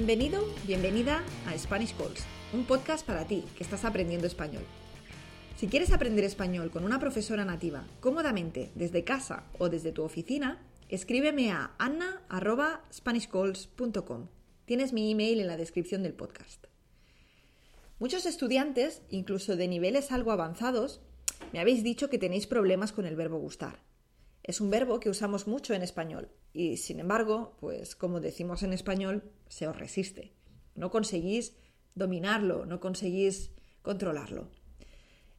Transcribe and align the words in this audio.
Bienvenido, 0.00 0.40
bienvenida 0.66 1.22
a 1.46 1.52
Spanish 1.58 1.94
Calls, 1.94 2.24
un 2.54 2.64
podcast 2.64 3.06
para 3.06 3.26
ti 3.26 3.44
que 3.54 3.62
estás 3.62 3.84
aprendiendo 3.84 4.26
español. 4.26 4.62
Si 5.58 5.66
quieres 5.66 5.92
aprender 5.92 6.24
español 6.24 6.70
con 6.70 6.84
una 6.84 6.98
profesora 6.98 7.44
nativa 7.44 7.84
cómodamente 8.00 8.70
desde 8.74 9.04
casa 9.04 9.44
o 9.58 9.68
desde 9.68 9.92
tu 9.92 10.02
oficina, 10.02 10.58
escríbeme 10.88 11.52
a 11.52 11.72
anna.spanishcalls.com. 11.76 14.28
Tienes 14.64 14.94
mi 14.94 15.10
email 15.10 15.38
en 15.38 15.48
la 15.48 15.58
descripción 15.58 16.02
del 16.02 16.14
podcast. 16.14 16.64
Muchos 17.98 18.24
estudiantes, 18.24 19.02
incluso 19.10 19.54
de 19.54 19.68
niveles 19.68 20.12
algo 20.12 20.32
avanzados, 20.32 21.02
me 21.52 21.60
habéis 21.60 21.84
dicho 21.84 22.08
que 22.08 22.16
tenéis 22.16 22.46
problemas 22.46 22.92
con 22.92 23.04
el 23.04 23.16
verbo 23.16 23.36
gustar. 23.36 23.89
Es 24.50 24.60
un 24.60 24.68
verbo 24.68 24.98
que 24.98 25.10
usamos 25.10 25.46
mucho 25.46 25.74
en 25.74 25.82
español 25.82 26.28
y, 26.52 26.78
sin 26.78 26.98
embargo, 26.98 27.56
pues 27.60 27.94
como 27.94 28.18
decimos 28.18 28.64
en 28.64 28.72
español, 28.72 29.22
se 29.46 29.68
os 29.68 29.78
resiste. 29.78 30.32
No 30.74 30.90
conseguís 30.90 31.54
dominarlo, 31.94 32.66
no 32.66 32.80
conseguís 32.80 33.52
controlarlo. 33.82 34.50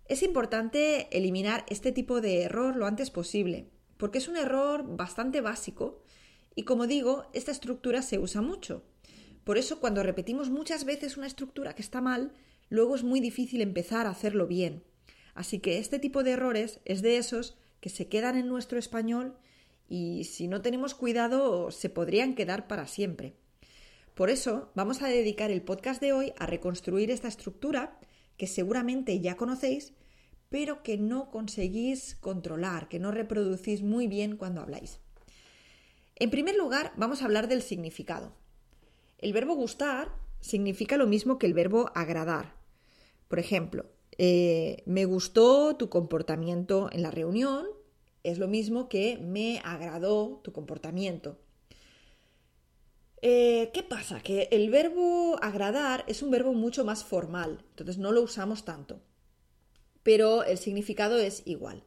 Es 0.05 0.23
importante 0.23 1.09
eliminar 1.11 1.65
este 1.67 1.91
tipo 1.91 2.21
de 2.21 2.43
error 2.43 2.77
lo 2.77 2.85
antes 2.85 3.11
posible, 3.11 3.69
porque 3.97 4.19
es 4.19 4.29
un 4.29 4.37
error 4.37 4.85
bastante 4.95 5.41
básico 5.41 6.01
y, 6.55 6.63
como 6.63 6.87
digo, 6.87 7.25
esta 7.33 7.51
estructura 7.51 8.03
se 8.03 8.17
usa 8.17 8.41
mucho. 8.41 8.85
Por 9.43 9.57
eso, 9.57 9.81
cuando 9.81 10.03
repetimos 10.03 10.49
muchas 10.49 10.85
veces 10.85 11.17
una 11.17 11.27
estructura 11.27 11.75
que 11.75 11.81
está 11.81 11.99
mal, 11.99 12.31
luego 12.69 12.95
es 12.95 13.03
muy 13.03 13.19
difícil 13.19 13.59
empezar 13.59 14.05
a 14.07 14.11
hacerlo 14.11 14.47
bien. 14.47 14.85
Así 15.33 15.59
que 15.59 15.79
este 15.79 15.99
tipo 15.99 16.23
de 16.23 16.31
errores 16.31 16.79
es 16.85 17.01
de 17.01 17.17
esos 17.17 17.57
que 17.81 17.89
se 17.89 18.07
quedan 18.07 18.37
en 18.37 18.47
nuestro 18.47 18.79
español 18.79 19.35
y 19.89 20.23
si 20.23 20.47
no 20.47 20.61
tenemos 20.61 20.95
cuidado 20.95 21.69
se 21.71 21.89
podrían 21.89 22.33
quedar 22.33 22.67
para 22.67 22.87
siempre. 22.87 23.35
Por 24.15 24.29
eso 24.29 24.71
vamos 24.75 25.01
a 25.01 25.07
dedicar 25.07 25.51
el 25.51 25.61
podcast 25.63 25.99
de 26.01 26.13
hoy 26.13 26.33
a 26.37 26.45
reconstruir 26.45 27.11
esta 27.11 27.27
estructura 27.27 27.99
que 28.37 28.47
seguramente 28.47 29.19
ya 29.19 29.35
conocéis, 29.35 29.93
pero 30.49 30.83
que 30.83 30.97
no 30.97 31.29
conseguís 31.29 32.15
controlar, 32.15 32.87
que 32.87 32.99
no 32.99 33.11
reproducís 33.11 33.81
muy 33.81 34.07
bien 34.07 34.37
cuando 34.37 34.61
habláis. 34.61 34.99
En 36.15 36.29
primer 36.29 36.55
lugar, 36.55 36.93
vamos 36.97 37.21
a 37.21 37.25
hablar 37.25 37.47
del 37.47 37.61
significado. 37.61 38.33
El 39.17 39.33
verbo 39.33 39.55
gustar 39.55 40.11
significa 40.39 40.97
lo 40.97 41.07
mismo 41.07 41.39
que 41.39 41.47
el 41.47 41.53
verbo 41.53 41.91
agradar. 41.95 42.55
Por 43.27 43.39
ejemplo, 43.39 43.89
eh, 44.23 44.83
me 44.85 45.05
gustó 45.05 45.75
tu 45.77 45.89
comportamiento 45.89 46.89
en 46.91 47.01
la 47.01 47.09
reunión, 47.09 47.65
es 48.21 48.37
lo 48.37 48.47
mismo 48.47 48.87
que 48.87 49.17
me 49.17 49.59
agradó 49.65 50.41
tu 50.43 50.51
comportamiento. 50.51 51.39
Eh, 53.23 53.71
¿Qué 53.73 53.81
pasa? 53.81 54.19
Que 54.21 54.47
el 54.51 54.69
verbo 54.69 55.39
agradar 55.41 56.05
es 56.07 56.21
un 56.21 56.29
verbo 56.29 56.53
mucho 56.53 56.85
más 56.85 57.03
formal, 57.03 57.65
entonces 57.71 57.97
no 57.97 58.11
lo 58.11 58.21
usamos 58.21 58.63
tanto, 58.63 59.01
pero 60.03 60.43
el 60.43 60.59
significado 60.59 61.17
es 61.17 61.41
igual. 61.47 61.83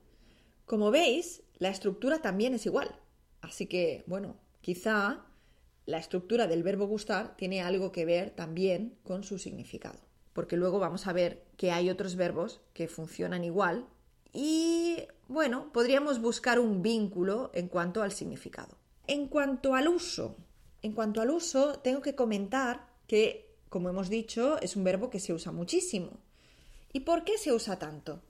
Como 0.67 0.91
veis, 0.91 1.45
la 1.59 1.69
estructura 1.69 2.21
también 2.21 2.53
es 2.53 2.67
igual, 2.67 2.99
así 3.43 3.67
que, 3.67 4.03
bueno, 4.09 4.41
quizá 4.61 5.25
la 5.87 5.99
estructura 5.99 6.49
del 6.49 6.65
verbo 6.65 6.89
gustar 6.89 7.37
tiene 7.37 7.63
algo 7.63 7.93
que 7.93 8.05
ver 8.05 8.31
también 8.31 8.99
con 9.05 9.23
su 9.23 9.39
significado 9.39 10.01
porque 10.35 10.57
luego 10.57 10.79
vamos 10.79 11.07
a 11.07 11.15
ver 11.15 11.43
que 11.57 11.71
hay 11.71 11.89
otros 11.89 12.17
verbos 12.17 12.61
que 12.75 12.89
funcionan 12.89 13.45
igual 13.45 13.87
y 14.33 14.99
bueno, 15.29 15.73
podríamos 15.73 16.21
buscar 16.21 16.59
un 16.59 16.83
vínculo 16.83 17.51
en 17.55 17.69
cuanto 17.69 18.03
al 18.03 18.13
significado. 18.13 18.77
En 19.07 19.29
cuanto 19.29 19.75
al 19.75 19.89
uso, 19.89 20.37
en 20.83 20.93
cuanto 20.93 21.23
al 21.23 21.31
uso, 21.31 21.79
tengo 21.79 22.03
que 22.03 22.15
comentar 22.15 22.89
que, 23.07 23.55
como 23.69 23.89
hemos 23.89 24.09
dicho, 24.09 24.61
es 24.61 24.77
un 24.77 24.85
verbo 24.85 25.09
que 25.09 25.21
se 25.21 25.33
usa 25.33 25.53
muchísimo. 25.53 26.19
¿Y 26.93 27.01
por 27.01 27.25
qué 27.25 27.39
se 27.39 27.53
usa 27.53 27.79
tanto? 27.79 28.21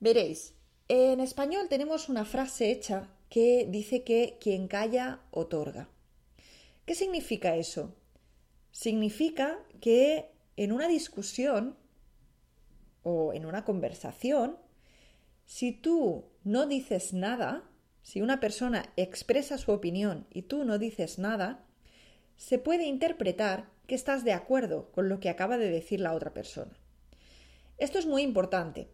Veréis, 0.00 0.54
en 0.88 1.20
español 1.20 1.68
tenemos 1.68 2.08
una 2.08 2.24
frase 2.24 2.70
hecha 2.70 3.08
que 3.30 3.66
dice 3.68 4.04
que 4.04 4.36
quien 4.40 4.68
calla 4.68 5.20
otorga. 5.30 5.88
¿Qué 6.86 6.94
significa 6.94 7.56
eso? 7.56 7.94
Significa 8.72 9.58
que 9.80 10.30
en 10.58 10.72
una 10.72 10.88
discusión 10.88 11.76
o 13.04 13.32
en 13.32 13.46
una 13.46 13.64
conversación, 13.64 14.58
si 15.44 15.70
tú 15.70 16.24
no 16.42 16.66
dices 16.66 17.12
nada, 17.12 17.62
si 18.02 18.22
una 18.22 18.40
persona 18.40 18.92
expresa 18.96 19.56
su 19.56 19.70
opinión 19.70 20.26
y 20.30 20.42
tú 20.42 20.64
no 20.64 20.78
dices 20.78 21.20
nada, 21.20 21.64
se 22.36 22.58
puede 22.58 22.86
interpretar 22.86 23.70
que 23.86 23.94
estás 23.94 24.24
de 24.24 24.32
acuerdo 24.32 24.90
con 24.90 25.08
lo 25.08 25.20
que 25.20 25.28
acaba 25.30 25.58
de 25.58 25.70
decir 25.70 26.00
la 26.00 26.12
otra 26.12 26.34
persona. 26.34 26.76
Esto 27.78 28.00
es 28.00 28.06
muy 28.06 28.22
importante 28.22 28.88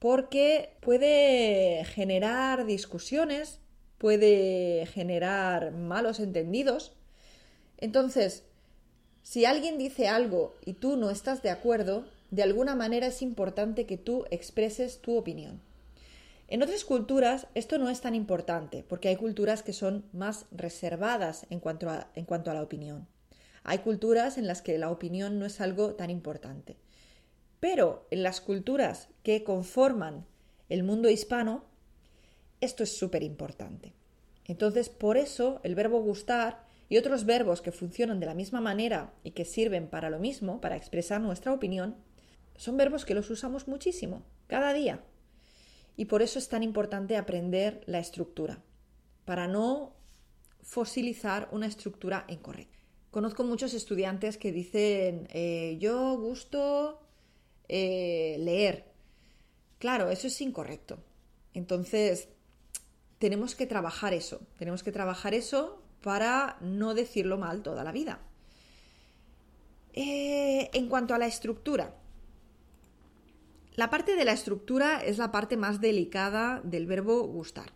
porque 0.00 0.76
puede 0.80 1.84
generar 1.84 2.66
discusiones, 2.66 3.60
puede 3.96 4.86
generar 4.86 5.70
malos 5.70 6.18
entendidos. 6.18 6.96
Entonces, 7.78 8.44
si 9.26 9.44
alguien 9.44 9.76
dice 9.76 10.06
algo 10.06 10.54
y 10.64 10.74
tú 10.74 10.96
no 10.96 11.10
estás 11.10 11.42
de 11.42 11.50
acuerdo, 11.50 12.04
de 12.30 12.44
alguna 12.44 12.76
manera 12.76 13.08
es 13.08 13.22
importante 13.22 13.84
que 13.84 13.96
tú 13.96 14.24
expreses 14.30 15.00
tu 15.00 15.16
opinión. 15.16 15.60
En 16.46 16.62
otras 16.62 16.84
culturas 16.84 17.48
esto 17.56 17.76
no 17.78 17.90
es 17.90 18.00
tan 18.00 18.14
importante, 18.14 18.84
porque 18.88 19.08
hay 19.08 19.16
culturas 19.16 19.64
que 19.64 19.72
son 19.72 20.04
más 20.12 20.46
reservadas 20.52 21.44
en 21.50 21.58
cuanto 21.58 21.90
a, 21.90 22.54
la 22.54 22.62
opinión. 22.62 23.08
Hay 23.64 23.78
culturas 23.78 24.38
en 24.38 24.46
las 24.46 24.62
que 24.62 24.78
la 24.78 24.92
opinión 24.92 25.40
no 25.40 25.44
es 25.44 25.60
algo 25.60 25.96
tan 25.96 26.10
importante. 26.10 26.76
Pero 27.58 28.06
en 28.12 28.22
las 28.22 28.40
culturas 28.40 29.08
que 29.24 29.42
conforman 29.42 30.24
el 30.68 30.84
mundo 30.84 31.10
hispano, 31.10 31.64
esto 32.60 32.84
es 32.84 32.96
súper 32.96 33.24
importante. 33.24 33.92
Entonces, 34.44 34.88
por 34.88 35.16
eso 35.16 35.58
el 35.64 35.74
verbo 35.74 36.00
gustar 36.00 36.65
y 36.88 36.98
otros 36.98 37.24
verbos 37.24 37.62
que 37.62 37.72
funcionan 37.72 38.20
de 38.20 38.26
la 38.26 38.34
misma 38.34 38.60
manera 38.60 39.12
y 39.24 39.32
que 39.32 39.44
sirven 39.44 39.88
para 39.88 40.10
lo 40.10 40.18
mismo, 40.18 40.60
para 40.60 40.76
expresar 40.76 41.20
nuestra 41.20 41.52
opinión, 41.52 41.96
son 42.56 42.76
verbos 42.76 43.04
que 43.04 43.14
los 43.14 43.28
usamos 43.30 43.68
muchísimo, 43.68 44.24
cada 44.46 44.72
día. 44.72 45.04
Y 45.96 46.06
por 46.06 46.22
eso 46.22 46.38
es 46.38 46.48
tan 46.48 46.62
importante 46.62 47.16
aprender 47.16 47.82
la 47.86 47.98
estructura, 47.98 48.62
para 49.24 49.48
no 49.48 49.94
fosilizar 50.62 51.48
una 51.52 51.66
estructura 51.66 52.24
incorrecta. 52.28 52.78
Conozco 53.10 53.44
muchos 53.44 53.72
estudiantes 53.72 54.36
que 54.36 54.52
dicen, 54.52 55.26
eh, 55.32 55.76
yo 55.80 56.18
gusto 56.18 57.00
eh, 57.68 58.36
leer. 58.40 58.92
Claro, 59.78 60.10
eso 60.10 60.26
es 60.26 60.40
incorrecto. 60.40 60.98
Entonces, 61.54 62.28
tenemos 63.18 63.54
que 63.54 63.66
trabajar 63.66 64.12
eso, 64.12 64.40
tenemos 64.58 64.82
que 64.82 64.92
trabajar 64.92 65.34
eso 65.34 65.82
para 66.06 66.56
no 66.60 66.94
decirlo 66.94 67.36
mal 67.36 67.64
toda 67.64 67.82
la 67.82 67.90
vida. 67.90 68.20
Eh, 69.92 70.70
en 70.72 70.88
cuanto 70.88 71.16
a 71.16 71.18
la 71.18 71.26
estructura, 71.26 71.96
la 73.74 73.90
parte 73.90 74.14
de 74.14 74.24
la 74.24 74.30
estructura 74.30 75.02
es 75.04 75.18
la 75.18 75.32
parte 75.32 75.56
más 75.56 75.80
delicada 75.80 76.60
del 76.62 76.86
verbo 76.86 77.24
gustar. 77.24 77.72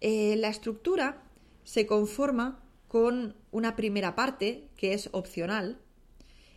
Eh, 0.00 0.34
la 0.34 0.48
estructura 0.48 1.22
se 1.62 1.86
conforma 1.86 2.60
con 2.88 3.36
una 3.52 3.76
primera 3.76 4.16
parte 4.16 4.68
que 4.76 4.92
es 4.92 5.08
opcional 5.12 5.78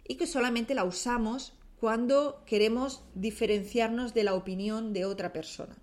y 0.08 0.16
que 0.16 0.26
solamente 0.26 0.74
la 0.74 0.84
usamos 0.84 1.54
cuando 1.80 2.42
queremos 2.48 3.04
diferenciarnos 3.14 4.16
de 4.16 4.24
la 4.24 4.34
opinión 4.34 4.94
de 4.94 5.06
otra 5.06 5.32
persona. 5.32 5.78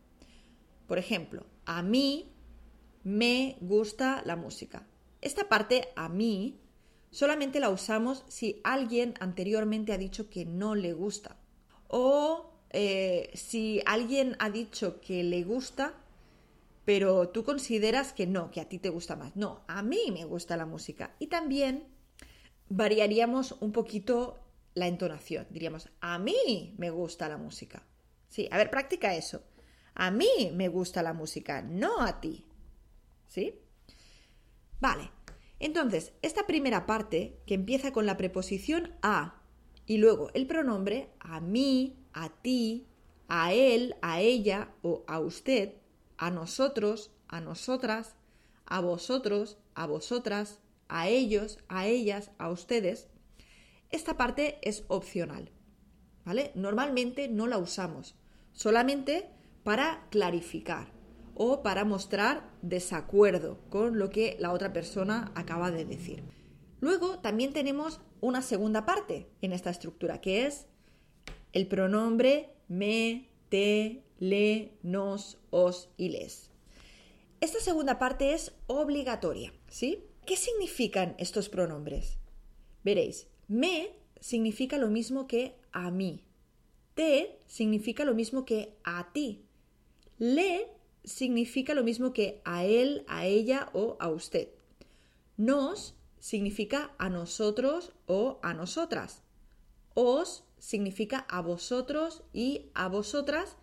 Por 0.89 0.99
ejemplo, 0.99 1.47
a 1.67 1.83
mí 1.83 2.33
me 3.05 3.57
gusta 3.61 4.23
la 4.25 4.37
música. 4.37 4.87
Esta 5.21 5.49
parte 5.49 5.89
a 5.97 6.09
mí 6.09 6.61
solamente 7.11 7.61
la 7.61 7.71
usamos 7.71 8.25
si 8.29 8.61
alguien 8.65 9.15
anteriormente 9.21 9.93
ha 9.93 9.99
dicho 9.99 10.31
que 10.31 10.45
no 10.45 10.75
le 10.75 10.93
gusta. 10.93 11.37
O 11.89 12.53
eh, 12.71 13.31
si 13.35 13.83
alguien 13.87 14.37
ha 14.39 14.51
dicho 14.51 15.01
que 15.01 15.23
le 15.25 15.43
gusta, 15.43 15.95
pero 16.85 17.29
tú 17.31 17.45
consideras 17.45 18.13
que 18.13 18.27
no, 18.27 18.51
que 18.51 18.61
a 18.61 18.69
ti 18.69 18.79
te 18.79 18.89
gusta 18.89 19.17
más. 19.17 19.37
No, 19.37 19.63
a 19.67 19.83
mí 19.83 20.11
me 20.13 20.25
gusta 20.25 20.57
la 20.57 20.67
música. 20.67 21.15
Y 21.19 21.27
también 21.27 21.87
variaríamos 22.69 23.57
un 23.61 23.73
poquito 23.73 24.39
la 24.75 24.87
entonación. 24.87 25.47
Diríamos, 25.51 25.89
a 26.01 26.19
mí 26.19 26.75
me 26.79 26.91
gusta 26.91 27.29
la 27.29 27.37
música. 27.37 27.83
Sí, 28.29 28.49
a 28.51 28.57
ver, 28.57 28.71
practica 28.71 29.15
eso. 29.15 29.43
A 29.95 30.11
mí 30.11 30.53
me 30.55 30.69
gusta 30.69 31.03
la 31.03 31.13
música, 31.13 31.61
no 31.63 32.01
a 32.01 32.21
ti. 32.21 32.45
¿Sí? 33.29 33.55
Vale. 34.81 35.11
Entonces, 35.61 36.13
esta 36.23 36.47
primera 36.47 36.87
parte, 36.87 37.41
que 37.47 37.55
empieza 37.55 37.93
con 37.93 38.07
la 38.07 38.17
preposición 38.17 38.95
a 39.03 39.43
y 39.87 39.99
luego 39.99 40.31
el 40.35 40.47
pronombre 40.47 41.11
a 41.19 41.41
mí, 41.41 41.97
a 42.13 42.29
ti, 42.29 42.87
a 43.29 43.53
él, 43.53 43.97
a 44.03 44.21
ella 44.21 44.71
o 44.83 45.05
a 45.09 45.19
usted, 45.21 45.75
a 46.17 46.31
nosotros, 46.31 47.11
a 47.29 47.41
nosotras, 47.41 48.15
a 48.67 48.81
vosotros, 48.81 49.59
a 49.75 49.87
vosotras, 49.87 50.61
a 50.89 51.09
ellos, 51.09 51.59
a 51.69 51.87
ellas, 51.87 52.31
a 52.39 52.51
ustedes, 52.51 53.09
esta 53.91 54.17
parte 54.17 54.59
es 54.63 54.85
opcional. 54.89 55.51
¿Vale? 56.25 56.53
Normalmente 56.55 57.29
no 57.29 57.47
la 57.47 57.57
usamos, 57.57 58.15
solamente 58.53 59.31
para 59.65 60.07
clarificar 60.11 60.98
o 61.39 61.63
para 61.63 61.85
mostrar 61.85 62.51
desacuerdo 62.61 63.59
con 63.71 63.99
lo 63.99 64.11
que 64.11 64.37
la 64.39 64.53
otra 64.53 64.73
persona 64.73 65.33
acaba 65.35 65.71
de 65.71 65.85
decir. 65.85 66.23
Luego 66.81 67.21
también 67.21 67.53
tenemos 67.53 68.01
una 68.21 68.43
segunda 68.43 68.85
parte 68.85 69.29
en 69.41 69.53
esta 69.53 69.71
estructura, 69.71 70.21
que 70.21 70.47
es 70.47 70.67
el 71.53 71.67
pronombre 71.67 72.51
me, 72.69 73.29
te, 73.49 74.03
le, 74.19 74.73
nos, 74.83 75.39
os 75.51 75.89
y 75.97 76.11
les. 76.11 76.51
Esta 77.41 77.61
segunda 77.61 77.99
parte 77.99 78.35
es 78.35 78.53
obligatoria, 78.67 79.53
¿sí? 79.69 80.05
¿Qué 80.27 80.37
significan 80.37 81.15
estos 81.19 81.49
pronombres? 81.49 82.19
Veréis, 82.85 83.29
me 83.47 83.93
significa 84.21 84.77
lo 84.77 84.89
mismo 84.89 85.27
que 85.27 85.57
a 85.73 85.91
mí. 85.91 86.25
Te 86.95 87.39
significa 87.47 88.05
lo 88.05 88.15
mismo 88.15 88.45
que 88.45 88.77
a 88.83 89.13
ti. 89.13 89.45
Le 90.19 90.78
significa 91.05 91.75
lo 91.75 91.85
mismo 91.85 92.13
que 92.13 92.41
a 92.45 92.65
él, 92.65 93.05
a 93.09 93.27
ella 93.27 93.71
o 93.73 93.97
a 94.01 94.09
usted. 94.09 94.49
Nos 95.37 95.95
significa 96.19 96.95
a 96.99 97.09
nosotros 97.09 97.93
o 98.07 98.39
a 98.43 98.55
nosotras. 98.55 99.23
Os 99.95 100.45
significa 100.59 101.19
a 101.29 101.41
vosotros 101.41 102.23
y 102.33 102.67
a 102.75 102.89
vosotras. 102.89 103.57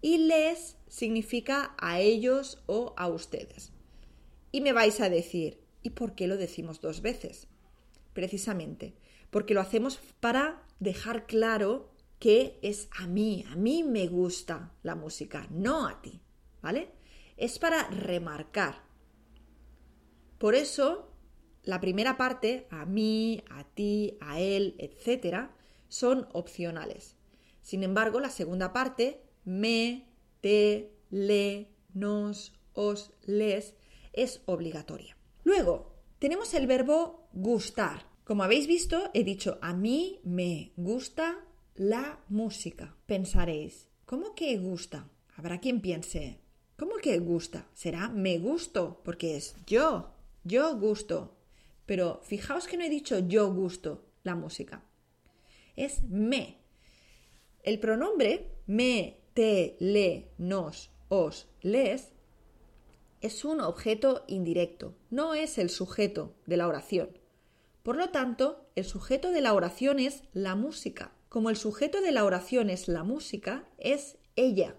Y 0.00 0.18
les 0.18 0.76
significa 0.86 1.74
a 1.78 2.00
ellos 2.00 2.62
o 2.66 2.94
a 2.96 3.08
ustedes. 3.08 3.72
Y 4.52 4.60
me 4.60 4.72
vais 4.72 5.00
a 5.00 5.10
decir, 5.10 5.60
¿y 5.82 5.90
por 5.90 6.14
qué 6.14 6.26
lo 6.26 6.36
decimos 6.36 6.80
dos 6.80 7.02
veces? 7.02 7.48
Precisamente, 8.12 8.94
porque 9.30 9.54
lo 9.54 9.60
hacemos 9.60 9.98
para 10.20 10.62
dejar 10.78 11.26
claro 11.26 11.90
que 12.18 12.58
es 12.62 12.88
a 12.98 13.06
mí, 13.06 13.44
a 13.50 13.56
mí 13.56 13.84
me 13.84 14.08
gusta 14.08 14.72
la 14.82 14.94
música, 14.94 15.46
no 15.50 15.86
a 15.86 16.00
ti, 16.02 16.20
¿vale? 16.62 16.90
Es 17.36 17.58
para 17.58 17.88
remarcar. 17.88 18.82
Por 20.38 20.54
eso, 20.54 21.12
la 21.62 21.80
primera 21.80 22.16
parte, 22.16 22.66
a 22.70 22.86
mí, 22.86 23.42
a 23.50 23.64
ti, 23.64 24.16
a 24.20 24.40
él, 24.40 24.74
etcétera, 24.78 25.54
son 25.88 26.28
opcionales. 26.32 27.16
Sin 27.62 27.82
embargo, 27.82 28.20
la 28.20 28.30
segunda 28.30 28.72
parte, 28.72 29.22
me, 29.44 30.06
te, 30.40 30.92
le, 31.10 31.68
nos, 31.92 32.52
os, 32.72 33.12
les, 33.24 33.74
es 34.12 34.42
obligatoria. 34.46 35.16
Luego, 35.44 35.94
tenemos 36.18 36.54
el 36.54 36.66
verbo 36.66 37.28
gustar. 37.32 38.06
Como 38.24 38.42
habéis 38.42 38.66
visto, 38.66 39.10
he 39.14 39.24
dicho 39.24 39.58
a 39.62 39.72
mí 39.72 40.20
me 40.24 40.72
gusta 40.76 41.44
la 41.74 42.24
música. 42.28 42.96
Pensaréis, 43.06 43.88
¿cómo 44.04 44.34
que 44.34 44.58
gusta? 44.58 45.08
Habrá 45.36 45.60
quien 45.60 45.80
piense, 45.80 46.40
¿cómo 46.98 47.12
que 47.14 47.18
gusta? 47.20 47.68
Será 47.74 48.08
me 48.08 48.38
gusto, 48.38 49.00
porque 49.04 49.36
es 49.36 49.54
yo, 49.66 50.10
yo 50.42 50.76
gusto. 50.76 51.36
Pero 51.86 52.20
fijaos 52.24 52.66
que 52.66 52.76
no 52.76 52.82
he 52.82 52.90
dicho 52.90 53.20
yo 53.20 53.52
gusto 53.52 54.04
la 54.24 54.34
música. 54.34 54.82
Es 55.76 56.02
me. 56.02 56.58
El 57.62 57.78
pronombre 57.78 58.50
me, 58.66 59.20
te, 59.32 59.76
le, 59.78 60.30
nos, 60.38 60.90
os, 61.08 61.46
les 61.62 62.10
es 63.20 63.44
un 63.44 63.60
objeto 63.60 64.24
indirecto, 64.26 64.94
no 65.10 65.34
es 65.34 65.58
el 65.58 65.70
sujeto 65.70 66.34
de 66.46 66.56
la 66.56 66.66
oración. 66.66 67.10
Por 67.84 67.96
lo 67.96 68.10
tanto, 68.10 68.66
el 68.74 68.84
sujeto 68.84 69.30
de 69.30 69.40
la 69.40 69.54
oración 69.54 70.00
es 70.00 70.24
la 70.32 70.56
música. 70.56 71.12
Como 71.28 71.48
el 71.50 71.56
sujeto 71.56 72.00
de 72.00 72.10
la 72.10 72.24
oración 72.24 72.70
es 72.70 72.88
la 72.88 73.04
música, 73.04 73.68
es 73.78 74.18
ella. 74.34 74.74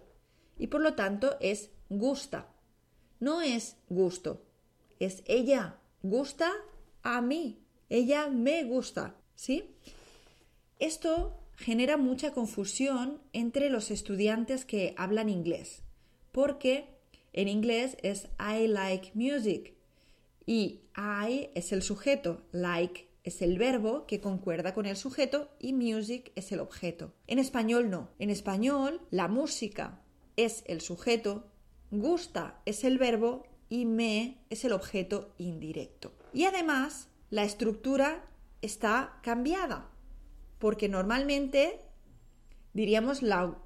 Y 0.58 0.68
por 0.68 0.82
lo 0.82 0.96
tanto 0.96 1.38
es 1.40 1.72
gusta. 1.90 2.48
No 3.20 3.42
es 3.42 3.76
gusto. 3.90 4.46
Es 5.00 5.24
ella. 5.26 5.80
Gusta 6.02 6.52
a 7.04 7.22
mí. 7.22 7.60
Ella 7.90 8.28
me 8.30 8.64
gusta. 8.64 9.16
¿Sí? 9.36 9.76
Esto 10.80 11.40
genera 11.56 11.98
mucha 11.98 12.32
confusión 12.32 13.22
entre 13.34 13.70
los 13.70 13.92
estudiantes 13.92 14.66
que 14.66 14.94
hablan 14.98 15.30
inglés. 15.30 15.82
Porque 16.32 16.86
en 17.34 17.48
inglés 17.48 17.98
es 18.02 18.28
I 18.40 18.68
like 18.68 19.12
music 19.14 19.74
y 20.46 20.82
I 20.96 21.50
es 21.54 21.72
el 21.72 21.84
sujeto, 21.84 22.42
like 22.52 23.10
es 23.24 23.42
el 23.42 23.58
verbo 23.58 24.08
que 24.08 24.22
concuerda 24.22 24.74
con 24.74 24.86
el 24.86 24.96
sujeto 24.96 25.50
y 25.60 25.74
music 25.74 26.32
es 26.36 26.52
el 26.52 26.60
objeto. 26.60 27.14
En 27.28 27.40
español 27.40 27.90
no. 27.90 28.10
En 28.20 28.30
español 28.30 29.02
la 29.12 29.28
música 29.28 30.02
es 30.38 30.64
el 30.66 30.82
sujeto, 30.82 31.46
gusta 31.92 32.62
es 32.66 32.84
el 32.84 32.98
verbo 32.98 33.44
y 33.70 33.86
me 33.86 34.38
es 34.50 34.66
el 34.66 34.74
objeto 34.74 35.34
indirecto. 35.38 36.14
Y 36.34 36.46
además 36.46 37.10
la 37.30 37.44
estructura 37.44 38.26
está 38.62 39.20
cambiada 39.24 39.90
porque 40.60 40.90
normalmente 40.90 41.80
diríamos 42.74 43.22
la, 43.22 43.58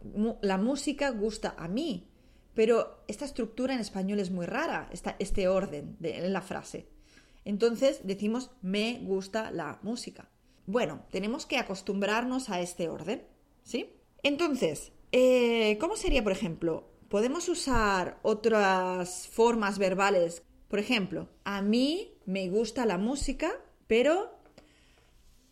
la 0.42 0.58
música 0.58 1.10
gusta 1.10 1.56
a 1.58 1.68
mí, 1.68 2.10
pero 2.54 3.04
esta 3.08 3.26
estructura 3.26 3.74
en 3.74 3.80
español 3.80 4.20
es 4.20 4.32
muy 4.32 4.46
rara, 4.46 4.90
este 5.20 5.48
orden 5.48 5.98
en 6.02 6.34
la 6.34 6.42
frase. 6.42 6.88
Entonces 7.46 8.02
decimos 8.04 8.52
me 8.62 9.00
gusta 9.04 9.52
la 9.52 9.80
música. 9.82 10.30
Bueno, 10.66 11.06
tenemos 11.12 11.46
que 11.46 11.58
acostumbrarnos 11.58 12.50
a 12.50 12.62
este 12.62 12.88
orden, 12.88 13.24
¿sí? 13.64 13.90
Entonces, 14.22 14.94
eh, 15.12 15.78
¿cómo 15.80 15.98
sería, 15.98 16.24
por 16.24 16.32
ejemplo? 16.32 16.93
Podemos 17.14 17.48
usar 17.48 18.18
otras 18.24 19.28
formas 19.28 19.78
verbales. 19.78 20.42
Por 20.68 20.80
ejemplo, 20.80 21.30
a 21.44 21.62
mí 21.62 22.18
me 22.26 22.50
gusta 22.50 22.88
la 22.88 22.98
música, 22.98 23.52
pero 23.86 24.36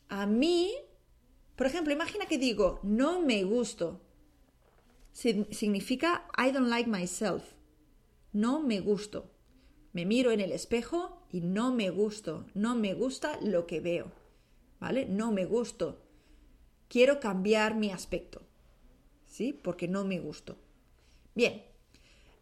a 0.09 0.25
mí, 0.25 0.73
por 1.55 1.67
ejemplo, 1.67 1.93
imagina 1.93 2.25
que 2.25 2.39
digo 2.39 2.79
no 2.81 3.21
me 3.21 3.43
gusto 3.43 4.01
significa 5.11 6.25
I 6.35 6.51
don't 6.51 6.67
like 6.67 6.89
myself. 6.89 7.43
No 8.33 8.59
me 8.59 8.79
gusto. 8.79 9.29
Me 9.93 10.03
miro 10.03 10.31
en 10.31 10.39
el 10.39 10.53
espejo 10.53 11.27
y 11.31 11.41
no 11.41 11.71
me 11.71 11.91
gusto. 11.91 12.47
No 12.55 12.73
me 12.73 12.95
gusta 12.95 13.37
lo 13.39 13.67
que 13.67 13.81
veo. 13.81 14.11
¿Vale? 14.79 15.05
No 15.05 15.31
me 15.31 15.45
gusto. 15.45 16.01
Quiero 16.87 17.19
cambiar 17.19 17.75
mi 17.75 17.91
aspecto. 17.91 18.41
¿Sí? 19.27 19.53
Porque 19.53 19.87
no 19.87 20.03
me 20.05 20.19
gusto. 20.19 20.57
Bien. 21.35 21.63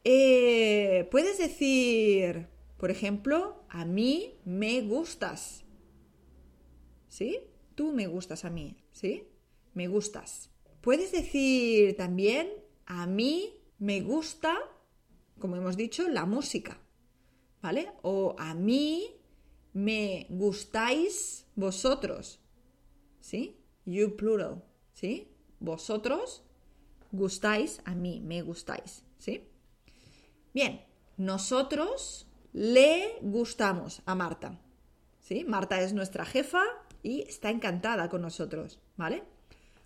Eh, 0.03 1.07
puedes 1.11 1.37
decir, 1.37 2.47
por 2.77 2.91
ejemplo, 2.91 3.63
a 3.69 3.85
mí 3.85 4.39
me 4.45 4.81
gustas. 4.81 5.63
¿Sí? 7.07 7.39
Tú 7.75 7.91
me 7.91 8.07
gustas 8.07 8.45
a 8.45 8.49
mí. 8.49 8.77
¿Sí? 8.91 9.27
Me 9.73 9.87
gustas. 9.87 10.49
Puedes 10.81 11.11
decir 11.11 11.97
también, 11.97 12.49
a 12.85 13.05
mí 13.05 13.59
me 13.77 14.01
gusta, 14.01 14.57
como 15.39 15.55
hemos 15.55 15.75
dicho, 15.75 16.07
la 16.07 16.25
música, 16.25 16.79
¿vale? 17.61 17.91
O 18.01 18.35
a 18.39 18.53
mí 18.53 19.19
me 19.73 20.25
gustáis 20.29 21.47
vosotros, 21.55 22.39
¿sí? 23.19 23.61
You 23.85 24.15
plural, 24.15 24.63
¿sí? 24.93 25.35
Vosotros 25.59 26.43
gustáis 27.11 27.81
a 27.85 27.95
mí, 27.95 28.21
me 28.21 28.41
gustáis, 28.41 29.03
¿sí? 29.17 29.47
Bien, 30.53 30.85
nosotros 31.17 32.27
le 32.53 33.17
gustamos 33.21 34.01
a 34.05 34.15
Marta, 34.15 34.59
¿sí? 35.19 35.43
Marta 35.43 35.81
es 35.81 35.93
nuestra 35.93 36.25
jefa 36.25 36.63
y 37.03 37.21
está 37.21 37.49
encantada 37.49 38.09
con 38.09 38.21
nosotros, 38.21 38.79
¿vale? 38.97 39.23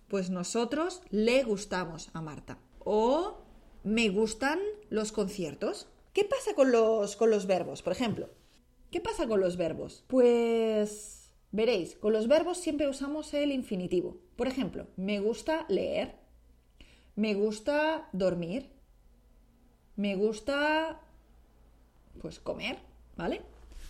pues 0.08 0.30
nosotros 0.30 1.02
le 1.10 1.42
gustamos 1.42 2.10
a 2.12 2.22
Marta. 2.22 2.58
O 2.78 3.38
me 3.82 4.08
gustan 4.10 4.60
los 4.90 5.12
conciertos. 5.12 5.88
¿Qué 6.12 6.24
pasa 6.24 6.54
con 6.54 6.70
los, 6.70 7.16
con 7.16 7.30
los 7.30 7.46
verbos, 7.46 7.82
por 7.82 7.92
ejemplo? 7.92 8.30
¿Qué 8.90 9.00
pasa 9.00 9.26
con 9.26 9.40
los 9.40 9.56
verbos? 9.56 10.04
Pues 10.06 11.32
veréis, 11.50 11.96
con 11.96 12.12
los 12.12 12.28
verbos 12.28 12.58
siempre 12.58 12.88
usamos 12.88 13.34
el 13.34 13.50
infinitivo. 13.50 14.18
Por 14.36 14.46
ejemplo, 14.46 14.86
me 14.96 15.18
gusta 15.18 15.66
leer, 15.68 16.14
me 17.16 17.34
gusta 17.34 18.08
dormir, 18.12 18.70
me 19.96 20.16
gusta 20.16 21.00
pues 22.20 22.40
comer, 22.40 22.78
¿vale? 23.16 23.42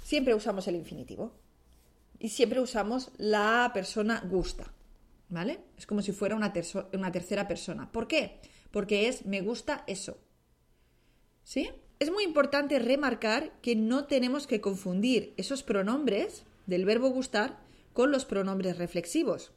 Siempre 0.03 0.35
usamos 0.35 0.69
el 0.69 0.77
infinitivo. 0.77 1.33
Y 2.19 2.29
siempre 2.31 2.61
usamos 2.61 3.11
la 3.17 3.71
persona 3.75 4.23
gusta. 4.29 4.73
¿Vale? 5.31 5.61
Es 5.77 5.87
como 5.87 6.03
si 6.03 6.13
fuera 6.13 6.37
una, 6.37 6.53
tercera 6.53 7.49
persona. 7.49 7.91
¿Por 7.91 8.07
qué? 8.07 8.41
Porque 8.71 9.09
es 9.09 9.25
me 9.25 9.41
gusta 9.41 9.83
eso. 9.87 10.19
¿Sí? 11.43 11.71
Es 11.99 12.11
muy 12.11 12.25
importante 12.25 12.79
remarcar 12.79 13.53
que 13.61 13.75
no 13.75 14.05
tenemos 14.05 14.47
que 14.47 14.61
confundir 14.61 15.33
esos 15.37 15.63
pronombres 15.63 16.45
del 16.67 16.85
verbo 16.85 17.09
gustar 17.09 17.59
con 17.93 18.11
los 18.11 18.25
pronombres 18.25 18.79
reflexivos. 18.79 19.53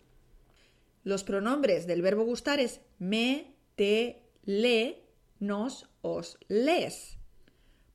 Los 1.04 1.24
pronombres 1.24 1.88
del 1.88 2.02
verbo 2.02 2.24
gustar 2.24 2.60
es 2.60 2.82
me, 3.00 3.54
te, 3.78 4.24
le, 4.44 5.06
nos, 5.40 5.88
os, 6.02 6.38
les. 6.50 7.18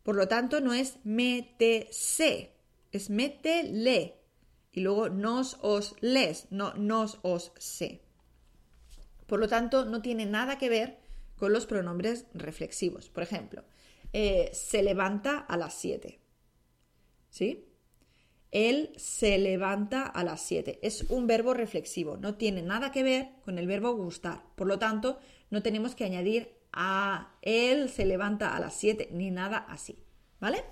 Por 0.02 0.16
lo 0.16 0.28
tanto, 0.28 0.60
no 0.62 0.72
es 0.72 0.98
me, 1.04 1.54
te, 1.58 1.88
se, 1.90 2.54
es 2.92 3.10
me, 3.10 3.28
te, 3.28 3.64
le. 3.64 4.14
Y 4.72 4.80
luego 4.80 5.10
nos, 5.10 5.58
os, 5.60 5.94
les, 6.00 6.50
no 6.50 6.72
nos, 6.74 7.18
os, 7.22 7.52
se. 7.58 8.00
Por 9.26 9.40
lo 9.40 9.48
tanto, 9.48 9.84
no 9.84 10.00
tiene 10.00 10.24
nada 10.24 10.56
que 10.56 10.70
ver 10.70 10.98
con 11.36 11.52
los 11.52 11.66
pronombres 11.66 12.26
reflexivos. 12.32 13.10
Por 13.10 13.24
ejemplo, 13.24 13.64
eh, 14.12 14.50
se 14.52 14.82
levanta 14.82 15.38
a 15.38 15.56
las 15.56 15.74
7. 15.74 16.20
¿Sí? 17.28 17.66
Él 18.50 18.92
se 18.96 19.38
levanta 19.38 20.02
a 20.02 20.22
las 20.22 20.42
7. 20.42 20.78
Es 20.82 21.06
un 21.08 21.26
verbo 21.26 21.54
reflexivo, 21.54 22.18
no 22.18 22.34
tiene 22.34 22.62
nada 22.62 22.92
que 22.92 23.02
ver 23.02 23.30
con 23.44 23.58
el 23.58 23.66
verbo 23.66 23.94
gustar. 23.96 24.44
Por 24.54 24.66
lo 24.66 24.78
tanto, 24.78 25.18
no 25.52 25.62
tenemos 25.62 25.94
que 25.94 26.04
añadir 26.04 26.52
a 26.72 27.36
él 27.42 27.88
se 27.90 28.04
levanta 28.04 28.56
a 28.56 28.58
las 28.58 28.74
7 28.74 29.10
ni 29.12 29.30
nada 29.30 29.58
así. 29.58 29.96
¿Vale? 30.40 30.64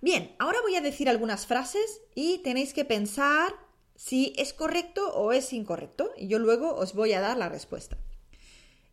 Bien, 0.00 0.36
ahora 0.38 0.60
voy 0.62 0.76
a 0.76 0.80
decir 0.80 1.08
algunas 1.08 1.46
frases 1.46 2.02
y 2.14 2.38
tenéis 2.38 2.72
que 2.72 2.84
pensar 2.84 3.52
si 3.96 4.32
es 4.36 4.52
correcto 4.52 5.12
o 5.14 5.32
es 5.32 5.52
incorrecto 5.52 6.12
y 6.16 6.28
yo 6.28 6.38
luego 6.38 6.76
os 6.76 6.94
voy 6.94 7.12
a 7.14 7.20
dar 7.20 7.36
la 7.36 7.48
respuesta. 7.48 7.98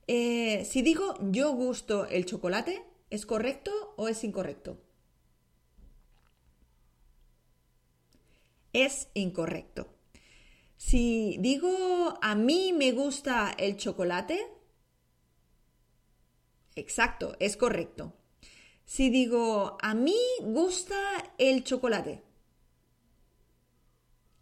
Eh, 0.07 0.65
si 0.67 0.81
digo 0.81 1.15
yo 1.21 1.51
gusto 1.51 2.07
el 2.07 2.25
chocolate, 2.25 2.83
¿es 3.11 3.27
correcto 3.27 3.93
o 3.97 4.07
es 4.07 4.23
incorrecto? 4.23 4.79
es 8.73 9.09
incorrecto. 9.13 9.87
Si 10.77 11.37
digo 11.39 12.17
a 12.21 12.35
mí 12.35 12.73
me 12.73 12.91
gusta 12.91 13.53
el 13.57 13.77
chocolate, 13.77 14.39
exacto, 16.75 17.35
es 17.39 17.57
correcto. 17.57 18.13
Si 18.85 19.09
digo 19.09 19.77
a 19.81 19.93
mí 19.93 20.17
gusta 20.41 20.97
el 21.37 21.63
chocolate, 21.63 22.23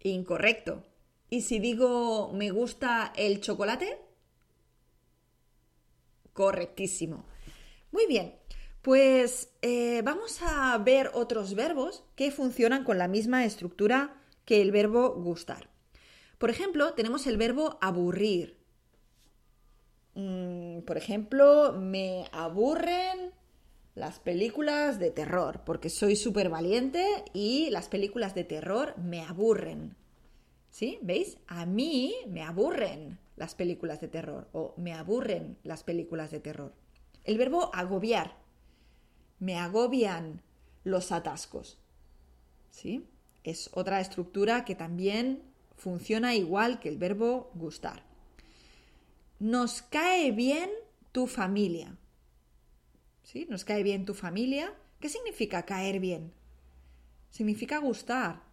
incorrecto. 0.02 0.86
Y 1.30 1.42
si 1.42 1.60
digo 1.60 2.32
me 2.34 2.50
gusta 2.50 3.14
el 3.16 3.42
chocolate, 3.42 4.00
correctísimo. 6.34 7.26
Muy 7.92 8.06
bien, 8.08 8.40
pues 8.82 9.50
eh, 9.62 10.02
vamos 10.04 10.42
a 10.42 10.78
ver 10.78 11.12
otros 11.14 11.54
verbos 11.54 12.04
que 12.16 12.32
funcionan 12.32 12.84
con 12.84 12.98
la 12.98 13.08
misma 13.08 13.46
estructura 13.46 14.22
que 14.46 14.62
el 14.62 14.72
verbo 14.72 15.14
gustar. 15.16 15.70
Por 16.38 16.50
ejemplo, 16.50 16.94
tenemos 16.94 17.28
el 17.28 17.38
verbo 17.38 17.78
aburrir. 17.82 18.59
Mm, 20.20 20.82
por 20.82 20.98
ejemplo, 20.98 21.74
me 21.74 22.26
aburren 22.34 23.32
las 23.96 24.20
películas 24.20 25.00
de 25.00 25.12
terror, 25.12 25.62
porque 25.66 25.90
soy 25.90 26.16
súper 26.16 26.50
valiente 26.50 27.06
y 27.34 27.70
las 27.70 27.88
películas 27.88 28.36
de 28.36 28.44
terror 28.44 28.98
me 28.98 29.22
aburren. 29.22 29.96
¿Sí? 30.70 31.00
¿Veis? 31.02 31.38
A 31.48 31.66
mí 31.66 32.14
me 32.28 32.44
aburren 32.44 33.18
las 33.38 33.56
películas 33.56 34.02
de 34.02 34.10
terror 34.10 34.48
o 34.52 34.74
me 34.78 34.94
aburren 34.94 35.58
las 35.64 35.84
películas 35.84 36.32
de 36.32 36.40
terror. 36.40 36.74
El 37.24 37.38
verbo 37.38 37.72
agobiar. 37.74 38.36
Me 39.40 39.58
agobian 39.58 40.42
los 40.84 41.12
atascos. 41.12 41.80
¿Sí? 42.72 43.08
es 43.44 43.70
otra 43.74 44.00
estructura 44.00 44.66
que 44.66 44.76
también 44.76 45.42
funciona 45.76 46.36
igual 46.36 46.80
que 46.80 46.90
el 46.90 46.98
verbo 46.98 47.52
gustar. 47.56 48.09
Nos 49.40 49.82
cae 49.82 50.32
bien 50.32 50.70
tu 51.14 51.26
familia. 51.26 51.98
¿Sí? 53.24 53.48
Nos 53.50 53.64
cae 53.64 53.84
bien 53.84 54.06
tu 54.06 54.14
familia. 54.14 54.74
¿Qué 55.00 55.08
significa 55.08 55.66
caer 55.66 56.00
bien? 56.00 56.34
Significa 57.30 57.78
gustar, 57.78 58.44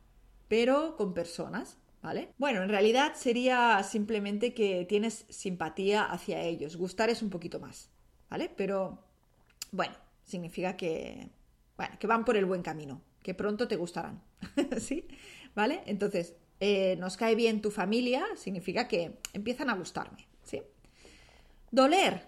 pero 0.49 0.97
con 0.97 1.13
personas, 1.13 1.79
¿vale? 2.03 2.33
Bueno, 2.39 2.63
en 2.63 2.69
realidad 2.69 3.15
sería 3.17 3.83
simplemente 3.83 4.55
que 4.55 4.85
tienes 4.85 5.25
simpatía 5.29 6.05
hacia 6.05 6.43
ellos. 6.43 6.77
Gustar 6.77 7.11
es 7.11 7.23
un 7.23 7.31
poquito 7.31 7.59
más, 7.59 7.91
¿vale? 8.31 8.49
Pero 8.57 9.03
bueno, 9.73 9.95
significa 10.25 10.77
que, 10.77 11.31
bueno, 11.77 11.99
que 11.99 12.07
van 12.07 12.25
por 12.25 12.37
el 12.37 12.45
buen 12.45 12.63
camino, 12.63 13.01
que 13.23 13.35
pronto 13.35 13.67
te 13.67 13.77
gustarán. 13.77 14.23
¿Sí? 14.79 15.09
¿Vale? 15.55 15.83
Entonces, 15.87 16.37
eh, 16.61 16.97
nos 17.01 17.17
cae 17.17 17.35
bien 17.35 17.61
tu 17.61 17.71
familia, 17.71 18.25
significa 18.37 18.87
que 18.87 19.19
empiezan 19.33 19.69
a 19.71 19.75
gustarme. 19.75 20.29
Doler. 21.77 22.23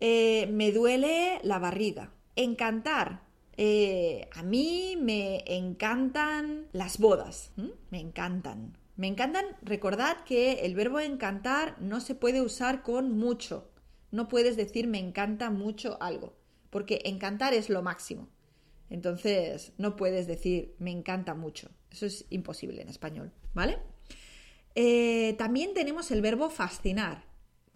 Eh, 0.00 0.48
me 0.48 0.72
duele 0.72 1.38
la 1.44 1.60
barriga. 1.60 2.12
Encantar. 2.34 3.22
Eh, 3.56 4.28
a 4.34 4.42
mí 4.42 4.98
me 5.00 5.44
encantan 5.46 6.66
las 6.72 6.98
bodas. 6.98 7.52
Me 7.90 8.00
encantan. 8.00 8.76
Me 8.96 9.06
encantan. 9.06 9.44
Recordad 9.62 10.24
que 10.24 10.64
el 10.64 10.74
verbo 10.74 10.98
encantar 10.98 11.80
no 11.80 12.00
se 12.00 12.16
puede 12.16 12.42
usar 12.42 12.82
con 12.82 13.16
mucho. 13.16 13.70
No 14.10 14.26
puedes 14.26 14.56
decir 14.56 14.88
me 14.88 14.98
encanta 14.98 15.50
mucho 15.50 15.96
algo, 16.02 16.34
porque 16.70 17.02
encantar 17.04 17.54
es 17.54 17.70
lo 17.70 17.82
máximo. 17.82 18.28
Entonces, 18.88 19.74
no 19.78 19.94
puedes 19.94 20.26
decir 20.26 20.74
me 20.80 20.90
encanta 20.90 21.34
mucho. 21.34 21.70
Eso 21.92 22.04
es 22.04 22.26
imposible 22.30 22.82
en 22.82 22.88
español, 22.88 23.30
¿vale? 23.54 23.78
Eh, 24.74 25.36
también 25.38 25.72
tenemos 25.72 26.10
el 26.10 26.20
verbo 26.20 26.50
fascinar. 26.50 27.29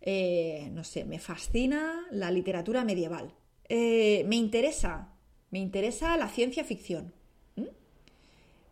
Eh, 0.06 0.68
no 0.72 0.84
sé, 0.84 1.04
me 1.04 1.18
fascina 1.18 2.06
la 2.10 2.30
literatura 2.30 2.84
medieval. 2.84 3.34
Eh, 3.68 4.24
me 4.28 4.36
interesa, 4.36 5.14
me 5.50 5.58
interesa 5.58 6.16
la 6.16 6.28
ciencia 6.28 6.62
ficción. 6.62 7.14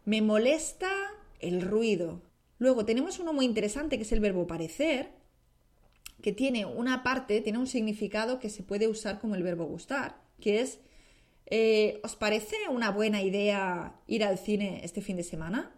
Me 0.05 0.21
molesta 0.21 0.91
el 1.41 1.63
ruido. 1.63 2.21
Luego 2.59 2.85
tenemos 2.85 3.19
uno 3.19 3.33
muy 3.33 3.47
interesante 3.47 3.97
que 3.97 4.03
es 4.03 4.13
el 4.13 4.21
verbo 4.21 4.47
parecer, 4.47 5.11
que 6.21 6.33
tiene 6.33 6.67
una 6.67 7.03
parte, 7.03 7.41
tiene 7.41 7.59
un 7.59 7.67
significado 7.67 8.39
que 8.39 8.51
se 8.51 8.63
puede 8.63 8.87
usar 8.87 9.19
como 9.19 9.35
el 9.35 9.43
verbo 9.43 9.65
gustar, 9.65 10.21
que 10.39 10.61
es 10.61 10.81
eh, 11.55 12.01
¿Os 12.03 12.17
parece 12.17 12.57
una 12.71 12.91
buena 12.91 13.21
idea 13.21 14.01
ir 14.07 14.25
al 14.25 14.39
cine 14.39 14.81
este 14.85 15.03
fin 15.03 15.17
de 15.17 15.23
semana? 15.23 15.71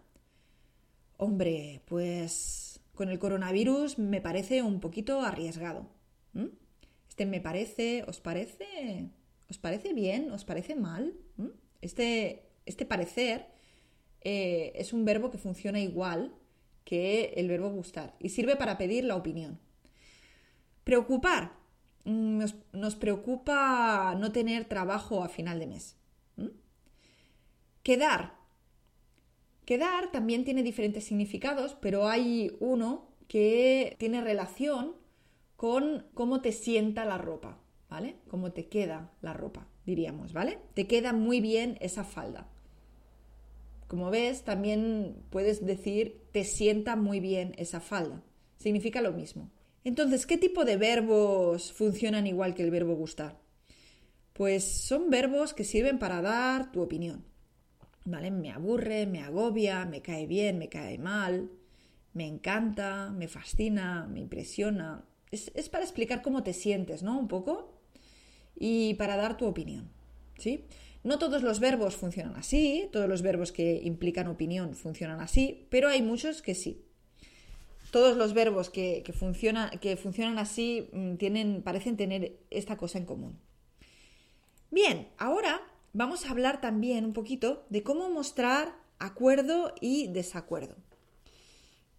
Hombre, 1.16 1.82
pues 1.86 2.63
con 2.94 3.08
el 3.08 3.18
coronavirus 3.18 3.98
me 3.98 4.20
parece 4.20 4.62
un 4.62 4.80
poquito 4.80 5.20
arriesgado. 5.20 5.88
Este 7.08 7.26
me 7.26 7.40
parece, 7.40 8.04
¿os 8.08 8.20
parece? 8.20 9.10
¿Os 9.48 9.58
parece 9.58 9.92
bien? 9.92 10.30
¿Os 10.30 10.44
parece 10.44 10.74
mal? 10.74 11.14
Este, 11.80 12.48
este 12.66 12.86
parecer 12.86 13.46
eh, 14.22 14.72
es 14.74 14.92
un 14.92 15.04
verbo 15.04 15.30
que 15.30 15.38
funciona 15.38 15.80
igual 15.80 16.34
que 16.84 17.34
el 17.36 17.48
verbo 17.48 17.70
gustar 17.70 18.14
y 18.18 18.30
sirve 18.30 18.56
para 18.56 18.78
pedir 18.78 19.04
la 19.04 19.16
opinión. 19.16 19.58
Preocupar 20.82 21.64
Mm, 22.04 22.44
nos, 22.72 22.94
preocupa 22.96 24.14
no 24.18 24.30
tener 24.30 24.66
trabajo 24.66 25.24
a 25.24 25.28
final 25.28 25.58
de 25.58 25.66
mes. 25.66 25.96
Quedar. 27.82 28.34
Quedar 29.64 30.12
también 30.12 30.44
tiene 30.44 30.62
diferentes 30.62 31.04
significados, 31.04 31.76
pero 31.80 32.06
hay 32.08 32.56
uno 32.60 33.08
que 33.28 33.96
tiene 33.98 34.20
relación 34.20 34.92
con 35.56 36.06
cómo 36.14 36.40
te 36.40 36.52
sienta 36.52 37.04
la 37.04 37.16
ropa, 37.18 37.58
¿vale? 37.88 38.16
Cómo 38.28 38.52
te 38.52 38.66
queda 38.66 39.12
la 39.22 39.32
ropa, 39.32 39.66
diríamos, 39.86 40.32
¿vale? 40.32 40.58
Te 40.74 40.86
queda 40.86 41.12
muy 41.12 41.40
bien 41.40 41.78
esa 41.80 42.04
falda. 42.04 42.48
Como 43.88 44.10
ves, 44.10 44.42
también 44.42 45.16
puedes 45.30 45.64
decir 45.64 46.20
te 46.32 46.44
sienta 46.44 46.96
muy 46.96 47.20
bien 47.20 47.54
esa 47.56 47.80
falda. 47.80 48.22
Significa 48.58 49.00
lo 49.00 49.12
mismo. 49.12 49.50
Entonces, 49.84 50.26
¿qué 50.26 50.38
tipo 50.38 50.64
de 50.64 50.76
verbos 50.76 51.72
funcionan 51.72 52.26
igual 52.26 52.54
que 52.54 52.62
el 52.62 52.70
verbo 52.70 52.94
gustar? 52.94 53.38
Pues 54.32 54.64
son 54.64 55.10
verbos 55.10 55.54
que 55.54 55.64
sirven 55.64 55.98
para 55.98 56.22
dar 56.22 56.72
tu 56.72 56.82
opinión. 56.82 57.24
¿Vale? 58.04 58.30
Me 58.30 58.50
aburre, 58.50 59.06
me 59.06 59.20
agobia, 59.20 59.84
me 59.86 60.02
cae 60.02 60.26
bien, 60.26 60.58
me 60.58 60.68
cae 60.68 60.98
mal, 60.98 61.50
me 62.12 62.26
encanta, 62.26 63.10
me 63.10 63.28
fascina, 63.28 64.06
me 64.06 64.20
impresiona. 64.20 65.04
Es, 65.30 65.50
es 65.54 65.68
para 65.68 65.84
explicar 65.84 66.22
cómo 66.22 66.42
te 66.42 66.52
sientes, 66.52 67.02
¿no? 67.02 67.18
Un 67.18 67.28
poco. 67.28 67.80
Y 68.56 68.94
para 68.94 69.16
dar 69.16 69.36
tu 69.36 69.46
opinión. 69.46 69.90
¿Sí? 70.38 70.64
No 71.02 71.18
todos 71.18 71.42
los 71.42 71.60
verbos 71.60 71.96
funcionan 71.96 72.36
así, 72.36 72.88
todos 72.92 73.08
los 73.08 73.22
verbos 73.22 73.52
que 73.52 73.80
implican 73.82 74.26
opinión 74.28 74.74
funcionan 74.74 75.20
así, 75.20 75.66
pero 75.70 75.88
hay 75.88 76.02
muchos 76.02 76.42
que 76.42 76.54
sí 76.54 76.84
todos 77.94 78.16
los 78.16 78.34
verbos 78.34 78.70
que, 78.70 79.04
funcionan 79.16 80.38
así 80.38 80.88
mm, 80.92 81.14
tienen, 81.14 81.62
parecen 81.62 81.96
tener 81.96 82.40
esta 82.50 82.76
cosa 82.76 82.98
en 82.98 83.04
común. 83.04 83.38
Bien, 84.72 85.06
ahora 85.16 85.62
vamos 85.94 86.26
a 86.26 86.30
hablar 86.30 86.60
también 86.60 87.06
un 87.06 87.14
poquito 87.14 87.64
de 87.70 87.82
cómo 87.82 88.10
mostrar 88.10 88.76
acuerdo 88.98 89.74
y 89.80 90.08
desacuerdo. 90.08 90.76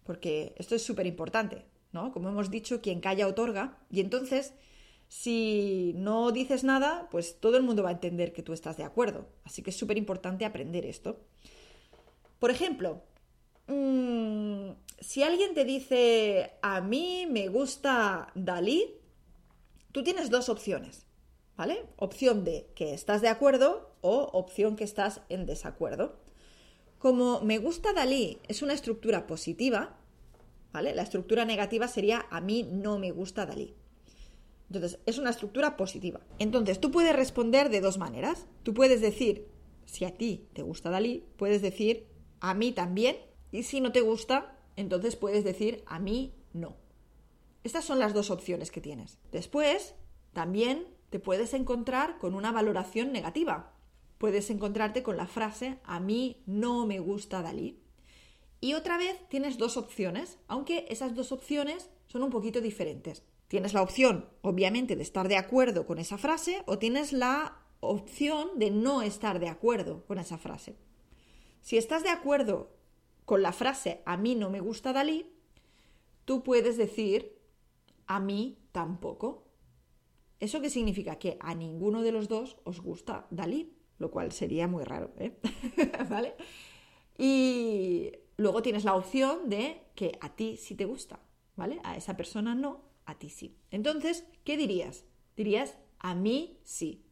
Porque 0.04 0.54
esto 0.56 0.76
es 0.76 0.84
súper 0.84 1.06
importante, 1.06 1.66
¿no? 1.92 2.12
Como 2.12 2.28
hemos 2.28 2.50
dicho, 2.50 2.80
quien 2.80 3.00
calla 3.00 3.26
otorga. 3.26 3.78
Y 3.90 4.00
entonces, 4.00 4.52
si 5.08 5.94
no 5.96 6.30
dices 6.30 6.62
nada, 6.62 7.08
pues 7.10 7.40
todo 7.40 7.56
el 7.56 7.64
mundo 7.64 7.82
va 7.82 7.88
a 7.88 7.92
entender 7.92 8.32
que 8.32 8.42
tú 8.42 8.52
estás 8.52 8.76
de 8.76 8.84
acuerdo. 8.84 9.26
Así 9.44 9.62
que 9.62 9.70
es 9.70 9.76
súper 9.76 9.98
importante 9.98 10.44
aprender 10.44 10.86
esto. 10.86 11.18
Por 12.38 12.50
ejemplo, 12.50 13.02
mmm, 13.66 14.70
si 15.00 15.22
alguien 15.22 15.54
te 15.54 15.64
dice, 15.64 16.52
a 16.62 16.80
mí 16.80 17.26
me 17.28 17.48
gusta 17.48 18.30
Dalí, 18.34 18.94
tú 19.92 20.02
tienes 20.02 20.30
dos 20.30 20.48
opciones, 20.48 21.05
¿vale? 21.56 21.86
Opción 21.96 22.44
de 22.44 22.68
que 22.74 22.94
estás 22.94 23.22
de 23.22 23.28
acuerdo 23.28 23.94
o 24.00 24.30
opción 24.32 24.76
que 24.76 24.84
estás 24.84 25.22
en 25.28 25.46
desacuerdo. 25.46 26.16
Como 26.98 27.40
me 27.40 27.58
gusta 27.58 27.92
Dalí 27.92 28.38
es 28.48 28.62
una 28.62 28.72
estructura 28.72 29.26
positiva, 29.26 29.96
¿vale? 30.72 30.94
La 30.94 31.02
estructura 31.02 31.44
negativa 31.44 31.88
sería 31.88 32.26
a 32.30 32.40
mí 32.40 32.62
no 32.70 32.98
me 32.98 33.10
gusta 33.10 33.46
Dalí. 33.46 33.74
Entonces, 34.68 34.98
es 35.06 35.18
una 35.18 35.30
estructura 35.30 35.76
positiva. 35.76 36.20
Entonces, 36.38 36.80
tú 36.80 36.90
puedes 36.90 37.14
responder 37.14 37.68
de 37.70 37.80
dos 37.80 37.98
maneras. 37.98 38.46
Tú 38.64 38.74
puedes 38.74 39.00
decir, 39.00 39.46
si 39.84 40.04
a 40.04 40.16
ti 40.16 40.48
te 40.54 40.62
gusta 40.62 40.90
Dalí, 40.90 41.24
puedes 41.36 41.62
decir 41.62 42.08
a 42.40 42.52
mí 42.54 42.72
también. 42.72 43.16
Y 43.52 43.62
si 43.62 43.80
no 43.80 43.92
te 43.92 44.00
gusta, 44.00 44.58
entonces 44.74 45.14
puedes 45.14 45.44
decir 45.44 45.84
a 45.86 46.00
mí 46.00 46.34
no. 46.52 46.76
Estas 47.62 47.84
son 47.84 47.98
las 47.98 48.12
dos 48.12 48.30
opciones 48.30 48.70
que 48.70 48.80
tienes. 48.80 49.18
Después, 49.30 49.94
también 50.32 50.95
puedes 51.18 51.54
encontrar 51.54 52.18
con 52.18 52.34
una 52.34 52.52
valoración 52.52 53.12
negativa. 53.12 53.72
Puedes 54.18 54.50
encontrarte 54.50 55.02
con 55.02 55.16
la 55.16 55.26
frase 55.26 55.78
a 55.84 56.00
mí 56.00 56.42
no 56.46 56.86
me 56.86 56.98
gusta 56.98 57.42
Dalí. 57.42 57.78
Y 58.60 58.74
otra 58.74 58.96
vez 58.96 59.16
tienes 59.28 59.58
dos 59.58 59.76
opciones, 59.76 60.38
aunque 60.48 60.86
esas 60.88 61.14
dos 61.14 61.32
opciones 61.32 61.90
son 62.06 62.22
un 62.22 62.30
poquito 62.30 62.60
diferentes. 62.60 63.22
Tienes 63.48 63.74
la 63.74 63.82
opción, 63.82 64.28
obviamente, 64.42 64.96
de 64.96 65.02
estar 65.02 65.28
de 65.28 65.36
acuerdo 65.36 65.86
con 65.86 65.98
esa 65.98 66.18
frase 66.18 66.62
o 66.66 66.78
tienes 66.78 67.12
la 67.12 67.58
opción 67.80 68.58
de 68.58 68.70
no 68.70 69.02
estar 69.02 69.38
de 69.38 69.48
acuerdo 69.48 70.04
con 70.06 70.18
esa 70.18 70.38
frase. 70.38 70.76
Si 71.60 71.76
estás 71.76 72.02
de 72.02 72.10
acuerdo 72.10 72.70
con 73.24 73.42
la 73.42 73.52
frase 73.52 74.02
a 74.06 74.16
mí 74.16 74.34
no 74.34 74.50
me 74.50 74.60
gusta 74.60 74.92
Dalí, 74.92 75.30
tú 76.24 76.42
puedes 76.42 76.76
decir 76.76 77.38
a 78.06 78.20
mí 78.20 78.58
tampoco. 78.72 79.45
¿Eso 80.40 80.60
qué 80.60 80.70
significa? 80.70 81.16
Que 81.16 81.38
a 81.40 81.54
ninguno 81.54 82.02
de 82.02 82.12
los 82.12 82.28
dos 82.28 82.56
os 82.64 82.80
gusta 82.80 83.26
Dalí, 83.30 83.72
lo 83.98 84.10
cual 84.10 84.32
sería 84.32 84.68
muy 84.68 84.84
raro, 84.84 85.12
¿eh? 85.18 85.38
¿Vale? 86.10 86.34
Y 87.18 88.12
luego 88.36 88.62
tienes 88.62 88.84
la 88.84 88.94
opción 88.94 89.48
de 89.48 89.82
que 89.94 90.18
a 90.20 90.34
ti 90.34 90.56
sí 90.56 90.74
te 90.74 90.84
gusta, 90.84 91.20
¿vale? 91.56 91.80
A 91.84 91.96
esa 91.96 92.16
persona 92.16 92.54
no, 92.54 92.82
a 93.06 93.18
ti 93.18 93.30
sí. 93.30 93.56
Entonces, 93.70 94.24
¿qué 94.44 94.56
dirías? 94.56 95.04
Dirías 95.36 95.78
a 95.98 96.14
mí 96.14 96.60
sí. 96.64 97.04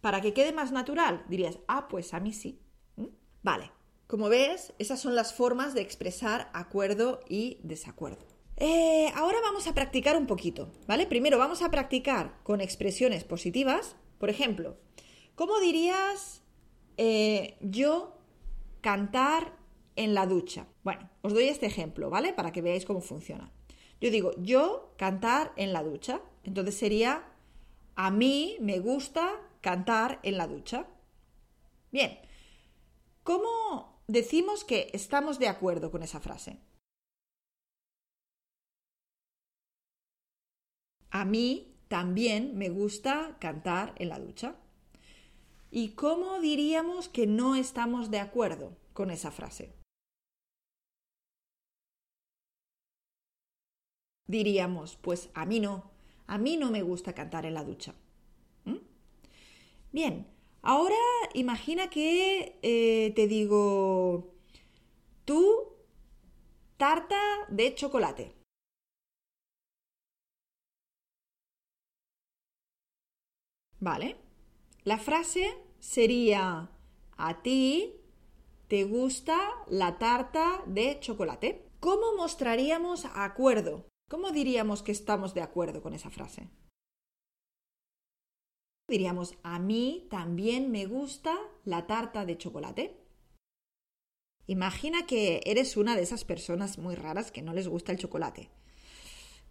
Para 0.00 0.20
que 0.20 0.32
quede 0.32 0.52
más 0.52 0.70
natural, 0.70 1.24
dirías, 1.28 1.58
ah, 1.66 1.88
pues 1.88 2.14
a 2.14 2.20
mí 2.20 2.32
sí. 2.32 2.60
¿Mm? 2.96 3.06
Vale. 3.42 3.72
Como 4.06 4.28
ves, 4.28 4.72
esas 4.78 5.00
son 5.00 5.16
las 5.16 5.34
formas 5.34 5.74
de 5.74 5.80
expresar 5.80 6.48
acuerdo 6.54 7.20
y 7.28 7.58
desacuerdo. 7.64 8.35
Eh, 8.56 9.12
ahora 9.14 9.38
vamos 9.42 9.66
a 9.66 9.74
practicar 9.74 10.16
un 10.16 10.26
poquito, 10.26 10.72
¿vale? 10.86 11.06
Primero 11.06 11.38
vamos 11.38 11.62
a 11.62 11.70
practicar 11.70 12.42
con 12.42 12.60
expresiones 12.60 13.24
positivas. 13.24 13.96
Por 14.18 14.30
ejemplo, 14.30 14.78
¿cómo 15.34 15.60
dirías 15.60 16.42
eh, 16.96 17.56
yo 17.60 18.16
cantar 18.80 19.56
en 19.94 20.14
la 20.14 20.26
ducha? 20.26 20.66
Bueno, 20.84 21.10
os 21.22 21.34
doy 21.34 21.44
este 21.44 21.66
ejemplo, 21.66 22.08
¿vale? 22.08 22.32
Para 22.32 22.52
que 22.52 22.62
veáis 22.62 22.86
cómo 22.86 23.00
funciona. 23.00 23.52
Yo 24.00 24.10
digo 24.10 24.32
yo 24.38 24.94
cantar 24.96 25.52
en 25.56 25.72
la 25.72 25.82
ducha. 25.82 26.20
Entonces 26.44 26.78
sería 26.78 27.24
a 27.94 28.10
mí 28.10 28.56
me 28.60 28.78
gusta 28.78 29.40
cantar 29.60 30.20
en 30.22 30.38
la 30.38 30.46
ducha. 30.46 30.86
Bien, 31.90 32.18
¿cómo 33.22 33.96
decimos 34.08 34.64
que 34.64 34.90
estamos 34.92 35.38
de 35.38 35.48
acuerdo 35.48 35.90
con 35.90 36.02
esa 36.02 36.20
frase. 36.20 36.58
A 41.18 41.24
mí 41.24 41.72
también 41.88 42.58
me 42.58 42.68
gusta 42.68 43.38
cantar 43.40 43.94
en 43.96 44.10
la 44.10 44.18
ducha. 44.18 44.54
¿Y 45.70 45.92
cómo 45.92 46.40
diríamos 46.40 47.08
que 47.08 47.26
no 47.26 47.56
estamos 47.56 48.10
de 48.10 48.20
acuerdo 48.20 48.76
con 48.92 49.10
esa 49.10 49.30
frase? 49.30 49.72
Diríamos, 54.26 54.96
pues 54.96 55.30
a 55.32 55.46
mí 55.46 55.58
no, 55.58 55.90
a 56.26 56.36
mí 56.36 56.58
no 56.58 56.70
me 56.70 56.82
gusta 56.82 57.14
cantar 57.14 57.46
en 57.46 57.54
la 57.54 57.64
ducha. 57.64 57.94
¿Mm? 58.66 58.80
Bien, 59.92 60.26
Ahora 60.62 60.96
imagina 61.34 61.88
que 61.88 62.58
eh, 62.60 63.12
te 63.14 63.28
digo, 63.28 64.34
tú, 65.24 65.76
tarta 66.76 67.20
de 67.48 67.72
chocolate. 67.74 68.35
¿Vale? 73.80 74.16
La 74.84 74.98
frase 74.98 75.56
sería, 75.78 76.70
a 77.16 77.42
ti 77.42 77.94
te 78.68 78.84
gusta 78.84 79.38
la 79.68 79.98
tarta 79.98 80.62
de 80.66 80.98
chocolate. 81.00 81.68
¿Cómo 81.80 82.16
mostraríamos 82.16 83.04
acuerdo? 83.14 83.86
¿Cómo 84.08 84.30
diríamos 84.30 84.82
que 84.82 84.92
estamos 84.92 85.34
de 85.34 85.42
acuerdo 85.42 85.82
con 85.82 85.92
esa 85.92 86.10
frase? 86.10 86.48
Diríamos, 88.88 89.34
a 89.42 89.58
mí 89.58 90.06
también 90.10 90.70
me 90.70 90.86
gusta 90.86 91.36
la 91.64 91.86
tarta 91.86 92.24
de 92.24 92.38
chocolate. 92.38 92.96
Imagina 94.46 95.06
que 95.06 95.40
eres 95.44 95.76
una 95.76 95.96
de 95.96 96.02
esas 96.02 96.24
personas 96.24 96.78
muy 96.78 96.94
raras 96.94 97.32
que 97.32 97.42
no 97.42 97.52
les 97.52 97.66
gusta 97.66 97.90
el 97.90 97.98
chocolate. 97.98 98.50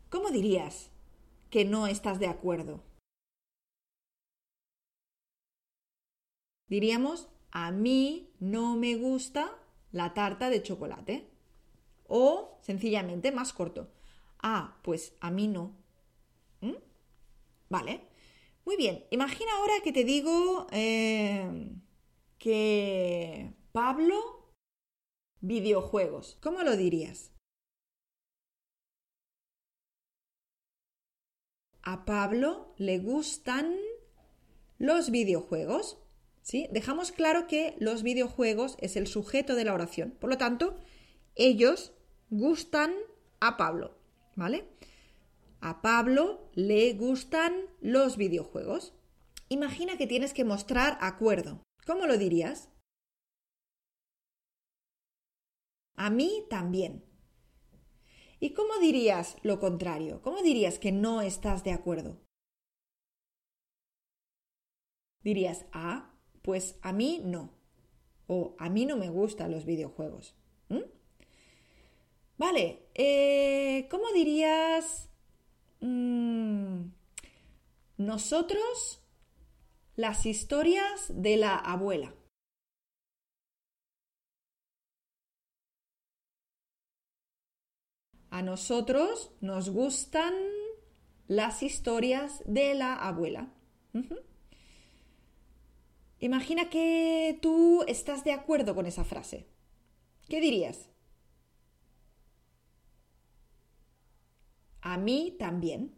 ¿Cómo 0.10 0.32
dirías 0.32 0.90
que 1.50 1.66
no 1.66 1.86
estás 1.88 2.20
de 2.20 2.28
acuerdo? 2.28 2.82
Diríamos, 6.68 7.30
a 7.52 7.72
mí 7.72 8.34
no 8.40 8.76
me 8.76 8.96
gusta 8.96 9.52
la 9.92 10.14
tarta 10.14 10.50
de 10.50 10.64
chocolate. 10.64 11.30
O, 12.08 12.60
sencillamente, 12.62 13.32
más 13.32 13.54
corto, 13.54 13.92
ah, 14.42 14.78
pues 14.84 15.16
a 15.22 15.32
mí 15.32 15.48
no. 15.48 15.76
¿Mm? 16.62 16.76
¿Vale? 17.70 18.02
Muy 18.66 18.78
bien, 18.78 19.06
imagina 19.12 19.52
ahora 19.58 19.74
que 19.84 19.92
te 19.92 20.04
digo 20.04 20.68
eh, 20.72 21.72
que 22.38 23.54
Pablo 23.72 24.46
videojuegos. 25.42 26.38
¿Cómo 26.42 26.64
lo 26.64 26.76
dirías? 26.76 27.32
A 31.84 32.06
Pablo 32.06 32.74
le 32.78 32.98
gustan 32.98 33.76
los 34.80 35.12
videojuegos. 35.12 36.00
¿Sí? 36.46 36.68
Dejamos 36.72 37.12
claro 37.12 37.48
que 37.48 37.76
los 37.80 38.04
videojuegos 38.04 38.78
es 38.80 38.98
el 38.98 39.08
sujeto 39.08 39.56
de 39.56 39.66
la 39.66 39.74
oración. 39.74 40.12
Por 40.12 40.30
lo 40.30 40.38
tanto, 40.38 40.78
ellos 41.34 41.92
gustan 42.30 42.94
a 43.40 43.58
Pablo. 43.58 43.98
¿Vale? 44.36 44.70
A 45.60 45.82
Pablo 45.82 46.52
le 46.54 46.94
gustan 46.94 47.66
los 47.82 48.16
videojuegos. 48.16 48.94
Imagina 49.50 49.98
que 49.98 50.06
tienes 50.06 50.36
que 50.36 50.46
mostrar 50.46 51.00
acuerdo. 51.02 51.64
¿Cómo 51.88 52.06
lo 52.06 52.16
dirías? 52.16 52.70
A 55.96 56.12
mí 56.12 56.46
también. 56.48 57.04
¿Y 58.40 58.54
cómo 58.54 58.78
dirías 58.78 59.38
lo 59.42 59.60
contrario? 59.60 60.22
¿Cómo 60.22 60.44
dirías 60.44 60.78
que 60.78 60.92
no 60.92 61.24
estás 61.24 61.64
de 61.64 61.72
acuerdo? 61.72 62.22
Dirías, 65.24 65.66
ah, 65.72 66.15
pues 66.46 66.78
a 66.82 66.94
mí 66.94 67.22
no. 67.26 67.50
O 68.28 68.56
a 68.58 68.70
mí 68.70 68.86
no 68.86 68.96
me 68.96 69.10
gustan 69.10 69.52
los 69.52 69.66
videojuegos. 69.66 70.34
Vale, 72.38 72.90
eh, 72.94 73.88
¿cómo 73.90 74.12
dirías 74.14 75.10
Mm, 75.86 76.92
nosotros 77.98 79.02
las 79.96 80.26
historias 80.26 81.06
de 81.10 81.38
la 81.38 81.56
abuela. 81.58 82.16
A 88.32 88.42
nosotros 88.42 89.32
nos 89.42 89.70
gustan 89.70 90.34
las 91.28 91.62
historias 91.62 92.42
de 92.48 92.74
la 92.74 92.96
abuela. 92.96 93.54
Imagina 96.26 96.72
que 96.72 97.38
tú 97.40 97.84
estás 97.88 98.24
de 98.24 98.32
acuerdo 98.32 98.74
con 98.74 98.88
esa 98.88 99.04
frase. 99.04 99.46
¿Qué 100.28 100.42
dirías? 100.42 100.90
A 104.82 104.98
mí 104.98 105.36
también. 105.38 105.94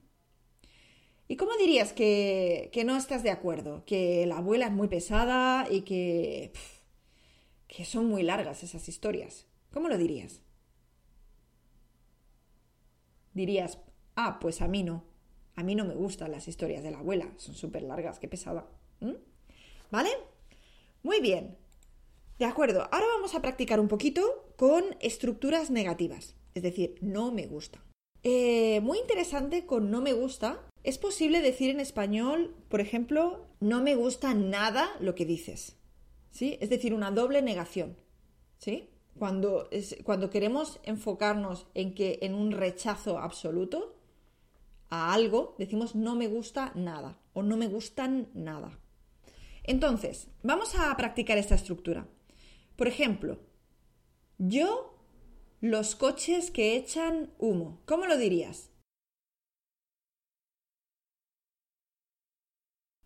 ¿Y 1.30 1.38
cómo 1.38 1.56
dirías 1.56 1.94
que, 1.94 2.70
no 2.86 2.98
estás 2.98 3.24
de 3.24 3.32
acuerdo? 3.32 3.86
Que 3.86 4.26
la 4.26 4.40
abuela 4.40 4.66
es 4.66 4.74
muy 4.74 4.90
pesada 4.90 5.66
y 5.72 5.84
que, 5.84 6.52
que 7.70 7.86
son 7.86 8.10
muy 8.10 8.22
largas 8.22 8.64
esas 8.64 8.90
historias. 8.90 9.48
¿Cómo 9.72 9.88
lo 9.88 9.98
dirías? 9.98 10.42
Dirías, 13.34 13.80
ah, 14.18 14.40
pues 14.42 14.62
a 14.62 14.68
mí 14.68 14.84
no. 14.84 15.06
A 15.56 15.64
mí 15.64 15.74
no 15.74 15.86
me 15.86 15.96
gustan 15.96 16.32
las 16.32 16.50
historias 16.50 16.84
de 16.84 16.92
la 16.92 17.00
abuela. 17.00 17.32
Son 17.38 17.56
súper 17.56 17.84
largas, 17.84 18.20
qué 18.20 18.28
pesada. 18.28 18.68
¿Vale? 19.92 20.10
Muy 21.04 21.20
bien. 21.20 21.58
De 22.40 22.46
acuerdo, 22.46 22.82
ahora 22.92 23.06
vamos 23.16 23.34
a 23.34 23.42
practicar 23.42 23.80
un 23.80 23.88
poquito 23.88 24.54
con 24.58 24.84
estructuras 25.00 25.72
negativas. 25.72 26.36
Es 26.54 26.64
decir, 26.64 26.96
no 27.02 27.32
me 27.32 27.48
gusta. 27.48 27.84
Eh, 28.24 28.80
muy 28.82 29.00
interesante 29.00 29.66
con 29.66 29.90
no 29.90 30.02
me 30.02 30.14
gusta. 30.14 30.68
Es 30.84 30.98
posible 30.98 31.42
decir 31.42 31.70
en 31.70 31.80
español, 31.80 32.56
por 32.70 32.82
ejemplo, 32.82 33.48
no 33.60 33.82
me 33.82 33.96
gusta 33.96 34.34
nada 34.34 34.90
lo 35.00 35.16
que 35.16 35.26
dices. 35.26 35.78
¿Sí? 36.32 36.58
Es 36.62 36.70
decir, 36.70 36.94
una 36.94 37.12
doble 37.12 37.42
negación. 37.42 37.98
¿Sí? 38.58 38.90
Cuando, 39.18 39.70
cuando 40.04 40.30
queremos 40.30 40.80
enfocarnos 40.84 41.68
en 41.74 41.96
que 41.96 42.20
en 42.22 42.36
un 42.36 42.52
rechazo 42.52 43.18
absoluto 43.18 43.96
a 44.90 45.14
algo, 45.14 45.56
decimos 45.58 45.96
no 45.96 46.16
me 46.16 46.28
gusta 46.28 46.72
nada 46.76 47.18
o 47.34 47.42
no 47.42 47.58
me 47.58 47.68
gustan 47.68 48.30
nada. 48.34 48.80
Entonces, 49.68 50.30
vamos 50.44 50.76
a 50.76 50.96
practicar 50.96 51.38
esta 51.38 51.56
estructura. 51.56 52.08
Por 52.78 52.88
ejemplo, 52.88 53.40
yo 54.38 54.98
los 55.60 55.96
coches 55.96 56.52
que 56.52 56.78
echan 56.78 57.34
humo. 57.38 57.82
¿Cómo 57.86 58.06
lo 58.06 58.18
dirías? 58.18 58.72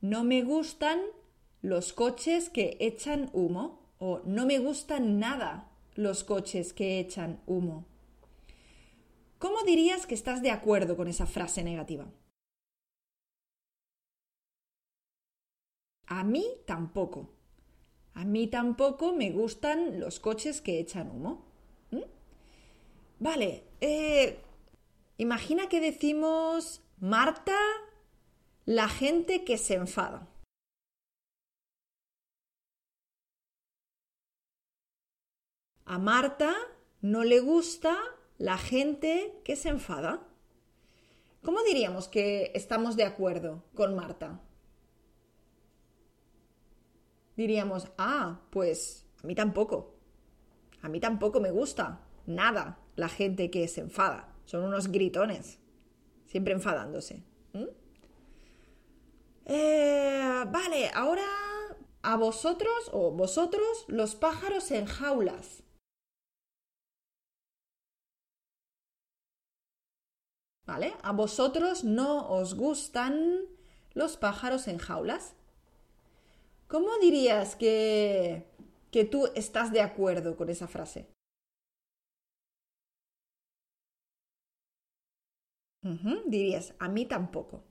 No 0.01 0.23
me 0.23 0.43
gustan 0.43 0.99
los 1.61 1.93
coches 1.93 2.49
que 2.49 2.77
echan 2.79 3.29
humo 3.33 3.93
o 3.97 4.21
no 4.25 4.45
me 4.45 4.59
gustan 4.59 5.19
nada 5.19 5.71
los 5.95 6.23
coches 6.23 6.73
que 6.73 6.99
echan 6.99 7.41
humo. 7.47 7.87
¿Cómo 9.39 9.63
dirías 9.63 10.05
que 10.05 10.13
estás 10.13 10.43
de 10.43 10.51
acuerdo 10.51 10.95
con 10.95 11.07
esa 11.07 11.25
frase 11.25 11.63
negativa? 11.63 12.11
A 16.11 16.25
mí 16.25 16.45
tampoco. 16.65 17.29
A 18.15 18.25
mí 18.25 18.47
tampoco 18.47 19.13
me 19.13 19.31
gustan 19.31 19.97
los 20.01 20.19
coches 20.19 20.59
que 20.59 20.77
echan 20.77 21.09
humo. 21.09 21.45
Vale, 23.19 23.63
eh, 23.79 24.43
imagina 25.17 25.69
que 25.69 25.79
decimos 25.79 26.81
Marta, 26.99 27.57
la 28.65 28.89
gente 28.89 29.45
que 29.45 29.57
se 29.57 29.75
enfada. 29.75 30.27
A 35.85 35.97
Marta 35.97 36.53
no 36.99 37.23
le 37.23 37.39
gusta 37.39 37.97
la 38.37 38.57
gente 38.57 39.39
que 39.45 39.55
se 39.55 39.69
enfada. 39.69 40.27
¿Cómo 41.41 41.63
diríamos 41.63 42.09
que 42.09 42.51
estamos 42.53 42.97
de 42.97 43.05
acuerdo 43.05 43.63
con 43.73 43.95
Marta? 43.95 44.41
Diríamos, 47.35 47.87
ah, 47.97 48.41
pues 48.49 49.05
a 49.23 49.27
mí 49.27 49.35
tampoco. 49.35 49.95
A 50.81 50.89
mí 50.89 50.99
tampoco 50.99 51.39
me 51.39 51.51
gusta 51.51 52.01
nada 52.25 52.79
la 52.95 53.09
gente 53.09 53.49
que 53.51 53.67
se 53.67 53.81
enfada. 53.81 54.33
Son 54.45 54.63
unos 54.63 54.91
gritones, 54.91 55.59
siempre 56.25 56.53
enfadándose. 56.53 57.23
Eh, 59.45 60.45
vale, 60.49 60.89
ahora 60.93 61.25
a 62.03 62.15
vosotros 62.15 62.89
o 62.93 63.11
vosotros 63.11 63.85
los 63.87 64.15
pájaros 64.15 64.71
en 64.71 64.85
jaulas. 64.85 65.63
¿Vale? 70.65 70.93
A 71.01 71.11
vosotros 71.11 71.83
no 71.83 72.29
os 72.29 72.55
gustan 72.55 73.41
los 73.93 74.15
pájaros 74.15 74.67
en 74.67 74.77
jaulas. 74.77 75.35
¿Cómo 76.71 76.97
dirías 76.99 77.57
que, 77.57 78.45
que 78.91 79.03
tú 79.03 79.27
estás 79.35 79.73
de 79.73 79.81
acuerdo 79.81 80.37
con 80.37 80.49
esa 80.49 80.69
frase? 80.69 81.05
Dirías, 86.27 86.73
a 86.79 86.87
mí 86.87 87.05
tampoco. 87.05 87.65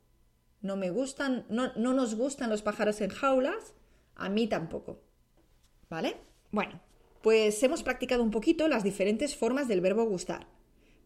No 0.61 0.77
me 0.77 0.91
gustan, 0.91 1.47
no, 1.49 1.73
no 1.77 1.95
nos 1.95 2.15
gustan 2.15 2.51
los 2.51 2.61
pájaros 2.61 3.01
en 3.01 3.09
jaulas, 3.09 3.75
a 4.17 4.29
mí 4.29 4.47
tampoco. 4.47 5.01
¿Vale? 5.89 6.19
Bueno, 6.51 6.83
pues 7.23 7.63
hemos 7.63 7.83
practicado 7.83 8.23
un 8.23 8.31
poquito 8.31 8.69
las 8.69 8.85
diferentes 8.85 9.35
formas 9.35 9.67
del 9.67 9.81
verbo 9.81 10.05
gustar. 10.05 10.47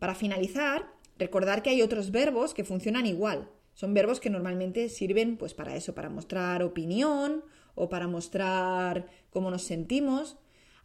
Para 0.01 0.17
finalizar, 0.17 0.93
recordar 1.17 1.63
que 1.63 1.71
hay 1.71 1.81
otros 1.81 2.11
verbos 2.11 2.55
que 2.55 2.65
funcionan 2.65 3.07
igual. 3.07 3.53
Son 3.73 3.95
verbos 3.95 4.19
que 4.19 4.31
normalmente 4.31 4.89
sirven 4.89 5.37
pues 5.37 5.55
para 5.55 5.77
eso, 5.77 5.95
para 5.95 6.11
mostrar 6.11 6.65
opinión 6.65 7.45
o 7.75 7.89
para 7.89 8.09
mostrar 8.09 9.07
cómo 9.31 9.51
nos 9.51 9.63
sentimos, 9.63 10.37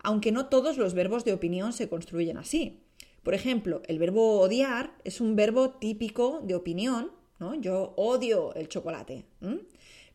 aunque 0.02 0.32
no 0.32 0.48
todos 0.48 0.78
los 0.78 0.94
verbos 0.94 1.26
de 1.26 1.34
opinión 1.34 1.74
se 1.74 1.90
construyen 1.90 2.38
así. 2.38 2.82
Por 3.24 3.34
ejemplo, 3.34 3.82
el 3.88 4.00
verbo 4.00 4.40
odiar 4.40 4.94
es 5.04 5.22
un 5.22 5.36
verbo 5.36 5.72
típico 5.72 6.42
de 6.44 6.56
opinión, 6.56 7.12
¿no? 7.40 7.56
Yo 7.56 7.94
odio 7.98 8.54
el 8.56 8.70
chocolate, 8.70 9.26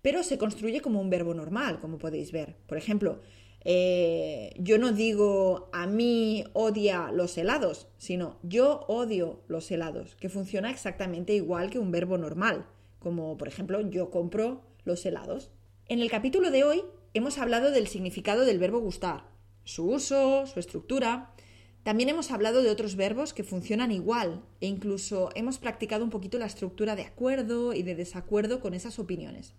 pero 0.03 0.23
se 0.23 0.39
construye 0.39 0.81
como 0.81 1.01
un 1.01 1.11
verbo 1.11 1.35
normal, 1.35 1.81
como 1.81 1.99
podéis 1.99 2.33
ver. 2.33 2.57
Por 2.67 2.79
ejemplo, 2.79 3.21
eh, 3.65 4.53
yo 4.59 4.79
no 4.79 4.93
digo 4.93 5.71
a 5.73 5.87
mí 5.87 6.45
odia 6.53 7.11
los 7.13 7.39
helados, 7.39 7.89
sino 7.97 8.39
yo 8.43 8.85
odio 8.89 9.41
los 9.49 9.71
helados, 9.71 10.17
que 10.17 10.29
funciona 10.29 10.71
exactamente 10.71 11.35
igual 11.35 11.71
que 11.71 11.79
un 11.79 11.91
verbo 11.91 12.19
normal, 12.19 12.67
como 12.99 13.39
por 13.39 13.49
ejemplo 13.49 13.81
yo 13.81 14.11
compro 14.11 14.63
los 14.85 15.05
helados. 15.07 15.51
En 15.87 16.01
el 16.01 16.11
capítulo 16.11 16.51
de 16.51 16.64
hoy 16.64 16.83
hemos 17.12 17.37
hablado 17.37 17.70
del 17.70 17.88
significado 17.88 18.47
del 18.47 18.59
verbo 18.59 18.79
gustar, 18.79 19.29
su 19.64 19.87
uso, 19.87 20.47
su 20.47 20.59
estructura, 20.59 21.35
también 21.83 22.09
hemos 22.09 22.31
hablado 22.31 22.62
de 22.62 22.70
otros 22.70 22.97
verbos 22.97 23.35
que 23.35 23.44
funcionan 23.44 23.92
igual 23.92 24.42
e 24.62 24.66
incluso 24.66 25.29
hemos 25.35 25.59
practicado 25.59 26.03
un 26.03 26.09
poquito 26.09 26.38
la 26.38 26.47
estructura 26.47 26.97
de 26.97 27.03
acuerdo 27.03 27.75
y 27.75 27.83
de 27.83 27.94
desacuerdo 27.94 28.61
con 28.61 28.73
esas 28.73 28.99
opiniones. 28.99 29.57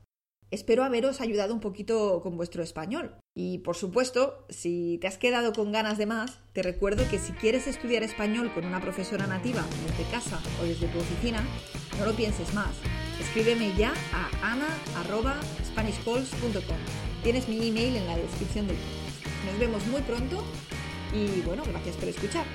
Espero 0.50 0.84
haberos 0.84 1.22
ayudado 1.22 1.54
un 1.54 1.60
poquito 1.60 2.22
con 2.24 2.38
vuestro 2.38 2.64
español. 2.64 3.16
Y 3.36 3.60
por 3.60 3.76
supuesto, 3.76 4.48
si 4.50 4.98
te 5.02 5.08
has 5.08 5.20
quedado 5.20 5.54
con 5.54 5.72
ganas 5.72 6.00
de 6.00 6.08
más, 6.08 6.40
te 6.54 6.64
recuerdo 6.64 7.08
que 7.08 7.20
si 7.20 7.34
quieres 7.34 7.68
estudiar 7.68 8.02
español 8.02 8.52
con 8.52 8.66
una 8.66 8.82
profesora 8.82 9.28
nativa 9.28 9.64
desde 9.86 10.10
casa 10.10 10.42
o 10.60 10.66
desde 10.66 10.88
tu 10.88 10.98
oficina, 10.98 11.46
no 12.00 12.06
lo 12.06 12.16
pienses 12.16 12.52
más. 12.56 12.76
Escríbeme 13.20 13.74
ya 13.78 13.94
a 14.14 14.30
ana.spanishcalls.com. 14.52 16.78
Tienes 17.24 17.48
mi 17.48 17.68
email 17.68 17.96
en 17.96 18.08
la 18.08 18.18
descripción 18.18 18.68
del 18.68 18.78
video. 18.78 19.52
Nos 19.52 19.60
vemos 19.60 19.86
muy 19.88 20.02
pronto 20.02 20.44
y 21.14 21.42
bueno, 21.42 21.64
gracias 21.66 21.96
por 21.96 22.10
escuchar. 22.10 22.46